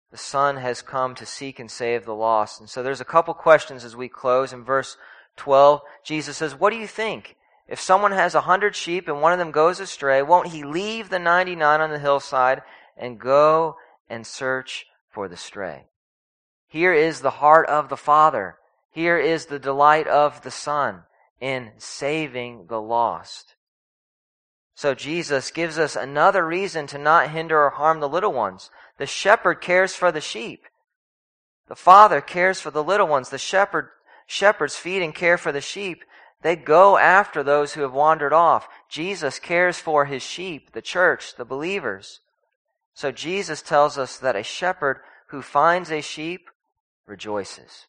the 0.09 0.17
Son 0.17 0.57
has 0.57 0.81
come 0.81 1.13
to 1.13 1.25
seek 1.27 1.59
and 1.59 1.69
save 1.69 2.05
the 2.05 2.15
lost. 2.15 2.59
And 2.59 2.69
so 2.69 2.81
there's 2.81 2.99
a 2.99 3.05
couple 3.05 3.35
questions 3.35 3.85
as 3.85 3.95
we 3.95 4.09
close. 4.09 4.53
In 4.53 4.63
verse 4.63 4.97
12, 5.37 5.81
Jesus 6.03 6.37
says, 6.37 6.55
What 6.55 6.71
do 6.71 6.77
you 6.77 6.87
think? 6.87 7.35
If 7.67 7.79
someone 7.79 8.11
has 8.11 8.33
a 8.33 8.41
hundred 8.41 8.75
sheep 8.75 9.07
and 9.07 9.21
one 9.21 9.33
of 9.33 9.39
them 9.39 9.51
goes 9.51 9.79
astray, 9.79 10.23
won't 10.23 10.47
he 10.47 10.63
leave 10.63 11.09
the 11.09 11.19
99 11.19 11.79
on 11.79 11.91
the 11.91 11.99
hillside 11.99 12.63
and 12.97 13.19
go 13.19 13.77
and 14.09 14.25
search 14.25 14.85
for 15.09 15.27
the 15.27 15.37
stray? 15.37 15.85
Here 16.67 16.93
is 16.93 17.21
the 17.21 17.31
heart 17.31 17.67
of 17.67 17.89
the 17.89 17.97
Father. 17.97 18.57
Here 18.91 19.17
is 19.17 19.45
the 19.45 19.59
delight 19.59 20.07
of 20.07 20.41
the 20.41 20.51
Son 20.51 21.03
in 21.39 21.71
saving 21.77 22.67
the 22.67 22.81
lost. 22.81 23.55
So 24.75 24.93
Jesus 24.93 25.51
gives 25.51 25.77
us 25.77 25.95
another 25.95 26.45
reason 26.45 26.87
to 26.87 26.97
not 26.97 27.29
hinder 27.29 27.63
or 27.63 27.71
harm 27.71 27.99
the 27.99 28.09
little 28.09 28.33
ones. 28.33 28.69
The 28.97 29.05
shepherd 29.05 29.55
cares 29.55 29.95
for 29.95 30.11
the 30.11 30.21
sheep. 30.21 30.65
The 31.67 31.75
Father 31.75 32.21
cares 32.21 32.61
for 32.61 32.71
the 32.71 32.83
little 32.83 33.07
ones. 33.07 33.29
The 33.29 33.37
shepherd 33.37 33.89
Shepherds 34.31 34.77
feed 34.77 35.01
and 35.01 35.13
care 35.13 35.37
for 35.37 35.51
the 35.51 35.59
sheep. 35.59 36.05
They 36.41 36.55
go 36.55 36.97
after 36.97 37.43
those 37.43 37.73
who 37.73 37.81
have 37.81 37.91
wandered 37.91 38.31
off. 38.31 38.69
Jesus 38.87 39.39
cares 39.39 39.77
for 39.77 40.05
his 40.05 40.23
sheep, 40.23 40.71
the 40.71 40.81
church, 40.81 41.35
the 41.35 41.43
believers. 41.43 42.21
So 42.93 43.11
Jesus 43.11 43.61
tells 43.61 43.97
us 43.97 44.17
that 44.17 44.35
a 44.35 44.43
shepherd 44.43 45.01
who 45.27 45.41
finds 45.41 45.91
a 45.91 46.01
sheep 46.01 46.49
rejoices. 47.05 47.87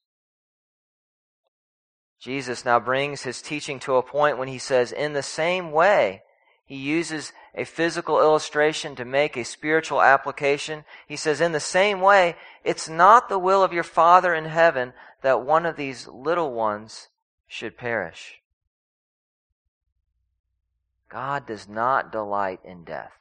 Jesus 2.20 2.64
now 2.64 2.78
brings 2.78 3.22
his 3.22 3.42
teaching 3.42 3.80
to 3.80 3.96
a 3.96 4.02
point 4.02 4.38
when 4.38 4.48
he 4.48 4.58
says, 4.58 4.92
in 4.92 5.12
the 5.12 5.22
same 5.22 5.72
way, 5.72 6.22
he 6.64 6.76
uses 6.76 7.32
a 7.54 7.64
physical 7.64 8.20
illustration 8.20 8.94
to 8.94 9.04
make 9.04 9.36
a 9.36 9.44
spiritual 9.44 10.00
application. 10.00 10.84
He 11.08 11.16
says, 11.16 11.40
in 11.40 11.52
the 11.52 11.60
same 11.60 12.00
way, 12.00 12.36
it's 12.62 12.88
not 12.88 13.28
the 13.28 13.40
will 13.40 13.64
of 13.64 13.72
your 13.72 13.82
Father 13.82 14.32
in 14.32 14.44
heaven 14.44 14.92
that 15.22 15.44
one 15.44 15.66
of 15.66 15.76
these 15.76 16.06
little 16.06 16.52
ones 16.52 17.08
should 17.46 17.76
perish. 17.76 18.40
God 21.08 21.46
does 21.46 21.68
not 21.68 22.12
delight 22.12 22.60
in 22.64 22.84
death. 22.84 23.12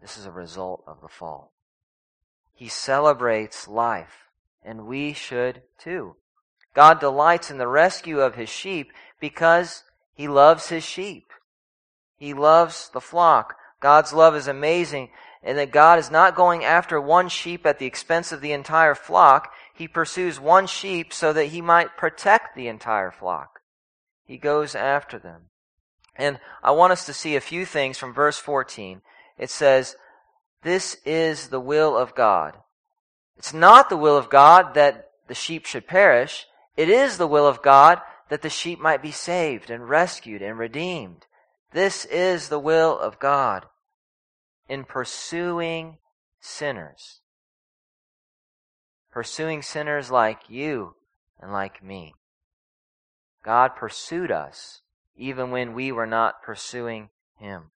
This 0.00 0.16
is 0.16 0.26
a 0.26 0.30
result 0.30 0.82
of 0.86 1.00
the 1.00 1.08
fall. 1.08 1.52
He 2.52 2.68
celebrates 2.68 3.68
life, 3.68 4.28
and 4.62 4.86
we 4.86 5.12
should 5.12 5.62
too. 5.78 6.16
God 6.74 7.00
delights 7.00 7.50
in 7.50 7.58
the 7.58 7.68
rescue 7.68 8.20
of 8.20 8.34
his 8.34 8.48
sheep 8.48 8.92
because 9.20 9.82
he 10.14 10.28
loves 10.28 10.68
his 10.68 10.84
sheep. 10.84 11.32
He 12.16 12.34
loves 12.34 12.90
the 12.92 13.00
flock. 13.00 13.56
God's 13.80 14.12
love 14.12 14.34
is 14.34 14.48
amazing, 14.48 15.10
and 15.42 15.58
that 15.58 15.70
God 15.70 15.98
is 15.98 16.10
not 16.10 16.34
going 16.34 16.64
after 16.64 17.00
one 17.00 17.28
sheep 17.28 17.66
at 17.66 17.78
the 17.78 17.86
expense 17.86 18.32
of 18.32 18.40
the 18.40 18.52
entire 18.52 18.94
flock 18.94 19.52
he 19.76 19.86
pursues 19.86 20.40
one 20.40 20.66
sheep 20.66 21.12
so 21.12 21.34
that 21.34 21.46
he 21.46 21.60
might 21.60 21.98
protect 21.98 22.56
the 22.56 22.66
entire 22.66 23.10
flock. 23.10 23.60
He 24.24 24.38
goes 24.38 24.74
after 24.74 25.18
them. 25.18 25.50
And 26.16 26.40
I 26.62 26.70
want 26.70 26.92
us 26.92 27.04
to 27.06 27.12
see 27.12 27.36
a 27.36 27.42
few 27.42 27.66
things 27.66 27.98
from 27.98 28.14
verse 28.14 28.38
14. 28.38 29.02
It 29.38 29.50
says, 29.50 29.96
This 30.62 30.96
is 31.04 31.48
the 31.48 31.60
will 31.60 31.96
of 31.96 32.14
God. 32.14 32.56
It's 33.36 33.52
not 33.52 33.88
the 33.88 33.96
will 33.96 34.16
of 34.16 34.30
God 34.30 34.74
that 34.74 35.10
the 35.28 35.34
sheep 35.34 35.66
should 35.66 35.86
perish. 35.86 36.46
It 36.76 36.88
is 36.88 37.18
the 37.18 37.26
will 37.26 37.46
of 37.46 37.62
God 37.62 38.00
that 38.28 38.42
the 38.42 38.50
sheep 38.50 38.80
might 38.80 39.02
be 39.02 39.12
saved 39.12 39.70
and 39.70 39.88
rescued 39.88 40.42
and 40.42 40.58
redeemed. 40.58 41.26
This 41.72 42.04
is 42.06 42.48
the 42.48 42.58
will 42.58 42.98
of 42.98 43.18
God 43.18 43.66
in 44.68 44.84
pursuing 44.84 45.98
sinners 46.40 47.20
pursuing 49.16 49.62
sinners 49.62 50.10
like 50.10 50.40
you 50.46 50.94
and 51.40 51.50
like 51.50 51.82
me. 51.82 52.14
God 53.42 53.74
pursued 53.74 54.30
us 54.30 54.82
even 55.16 55.50
when 55.50 55.72
we 55.72 55.90
were 55.90 56.06
not 56.06 56.42
pursuing 56.42 57.08
Him. 57.38 57.70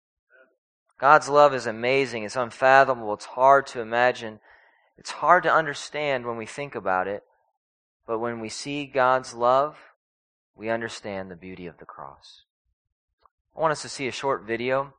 God's 0.98 1.28
love 1.28 1.54
is 1.54 1.66
amazing. 1.66 2.24
It's 2.24 2.36
unfathomable. 2.36 3.14
It's 3.14 3.24
hard 3.24 3.66
to 3.68 3.80
imagine. 3.80 4.40
It's 4.96 5.10
hard 5.12 5.44
to 5.44 5.52
understand 5.52 6.26
when 6.26 6.36
we 6.36 6.46
think 6.46 6.74
about 6.74 7.06
it. 7.06 7.22
But 8.06 8.18
when 8.18 8.40
we 8.40 8.48
see 8.48 8.84
God's 8.86 9.32
love, 9.32 9.76
we 10.56 10.70
understand 10.70 11.30
the 11.30 11.36
beauty 11.36 11.66
of 11.66 11.78
the 11.78 11.84
cross. 11.84 12.42
I 13.56 13.60
want 13.60 13.72
us 13.72 13.82
to 13.82 13.88
see 13.88 14.08
a 14.08 14.12
short 14.12 14.44
video. 14.44 14.94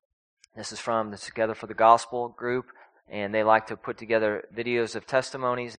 This 0.56 0.72
is 0.72 0.80
from 0.80 1.12
the 1.12 1.18
Together 1.18 1.54
for 1.54 1.68
the 1.68 1.74
Gospel 1.74 2.30
group, 2.30 2.68
and 3.10 3.34
they 3.34 3.44
like 3.44 3.68
to 3.68 3.76
put 3.76 3.98
together 3.98 4.46
videos 4.56 4.96
of 4.96 5.06
testimonies. 5.06 5.78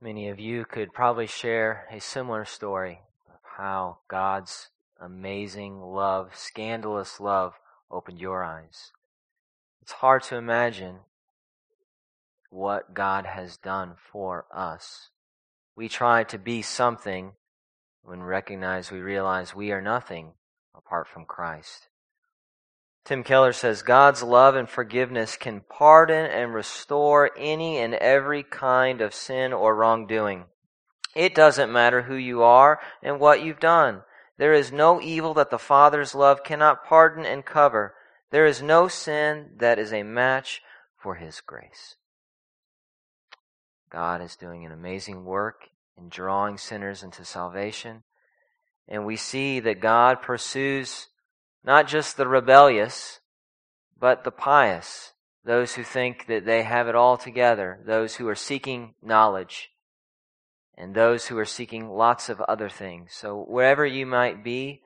Many 0.00 0.28
of 0.28 0.38
you 0.38 0.64
could 0.64 0.92
probably 0.92 1.26
share 1.26 1.86
a 1.90 2.00
similar 2.00 2.44
story 2.44 3.00
of 3.28 3.40
how 3.56 3.98
God's 4.08 4.68
amazing 5.00 5.80
love, 5.80 6.30
scandalous 6.34 7.20
love, 7.20 7.54
opened 7.92 8.18
your 8.18 8.42
eyes. 8.42 8.90
It's 9.82 9.92
hard 9.92 10.22
to 10.24 10.36
imagine 10.36 11.00
what 12.50 12.94
God 12.94 13.26
has 13.26 13.56
done 13.56 13.94
for 14.10 14.46
us. 14.54 15.10
We 15.76 15.88
try 15.88 16.24
to 16.24 16.38
be 16.38 16.62
something 16.62 17.32
when 18.02 18.20
we 18.20 18.26
recognize 18.26 18.90
we 18.90 19.00
realize 19.00 19.54
we 19.54 19.72
are 19.72 19.82
nothing 19.82 20.32
apart 20.74 21.08
from 21.08 21.24
Christ. 21.24 21.88
Tim 23.04 23.24
Keller 23.24 23.52
says 23.52 23.82
God's 23.82 24.22
love 24.22 24.54
and 24.54 24.68
forgiveness 24.68 25.36
can 25.36 25.62
pardon 25.68 26.26
and 26.26 26.54
restore 26.54 27.30
any 27.36 27.78
and 27.78 27.94
every 27.94 28.44
kind 28.44 29.00
of 29.00 29.14
sin 29.14 29.52
or 29.52 29.74
wrongdoing. 29.74 30.44
It 31.14 31.34
doesn't 31.34 31.72
matter 31.72 32.02
who 32.02 32.14
you 32.14 32.42
are 32.42 32.80
and 33.02 33.18
what 33.18 33.42
you've 33.42 33.60
done. 33.60 34.02
There 34.38 34.52
is 34.52 34.72
no 34.72 35.00
evil 35.00 35.34
that 35.34 35.50
the 35.50 35.58
Father's 35.58 36.14
love 36.14 36.42
cannot 36.42 36.84
pardon 36.84 37.24
and 37.24 37.44
cover. 37.44 37.94
There 38.30 38.46
is 38.46 38.62
no 38.62 38.88
sin 38.88 39.50
that 39.58 39.78
is 39.78 39.92
a 39.92 40.02
match 40.02 40.62
for 40.96 41.16
His 41.16 41.40
grace. 41.40 41.96
God 43.90 44.22
is 44.22 44.36
doing 44.36 44.64
an 44.64 44.72
amazing 44.72 45.24
work 45.24 45.68
in 45.98 46.08
drawing 46.08 46.56
sinners 46.56 47.02
into 47.02 47.24
salvation. 47.24 48.04
And 48.88 49.04
we 49.04 49.16
see 49.16 49.60
that 49.60 49.80
God 49.80 50.22
pursues 50.22 51.08
not 51.62 51.86
just 51.86 52.16
the 52.16 52.26
rebellious, 52.26 53.20
but 53.98 54.24
the 54.24 54.30
pious, 54.30 55.12
those 55.44 55.74
who 55.74 55.84
think 55.84 56.26
that 56.26 56.44
they 56.46 56.62
have 56.62 56.88
it 56.88 56.94
all 56.94 57.16
together, 57.16 57.80
those 57.86 58.16
who 58.16 58.28
are 58.28 58.34
seeking 58.34 58.94
knowledge, 59.02 59.70
and 60.76 60.94
those 60.94 61.26
who 61.26 61.38
are 61.38 61.44
seeking 61.44 61.88
lots 61.88 62.28
of 62.28 62.40
other 62.42 62.68
things. 62.68 63.12
So, 63.12 63.44
wherever 63.48 63.84
you 63.84 64.06
might 64.06 64.42
be, 64.42 64.82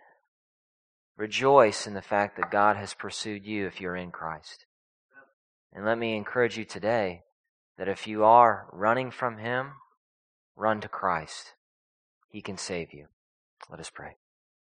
rejoice 1.17 1.87
in 1.87 1.95
the 1.95 2.03
fact 2.03 2.37
that 2.37 2.51
God 2.51 2.77
has 2.77 2.95
pursued 2.95 3.45
you 3.45 3.67
if 3.67 3.81
you're 3.81 3.97
in 3.97 4.11
Christ. 4.11 4.67
And 5.73 5.85
let 5.85 5.99
me 5.99 6.17
encourage 6.17 6.57
you 6.57 6.65
today 6.65 7.23
that 7.79 7.89
if 7.89 8.07
you 8.07 8.25
are 8.25 8.69
running 8.73 9.11
from 9.11 9.39
Him, 9.39 9.73
run 10.57 10.81
to 10.81 10.89
Christ. 10.89 11.53
He 12.29 12.41
can 12.41 12.59
save 12.59 12.93
you. 12.93 13.07
Let 13.71 13.81
us 13.81 13.91
pray. 13.91 14.17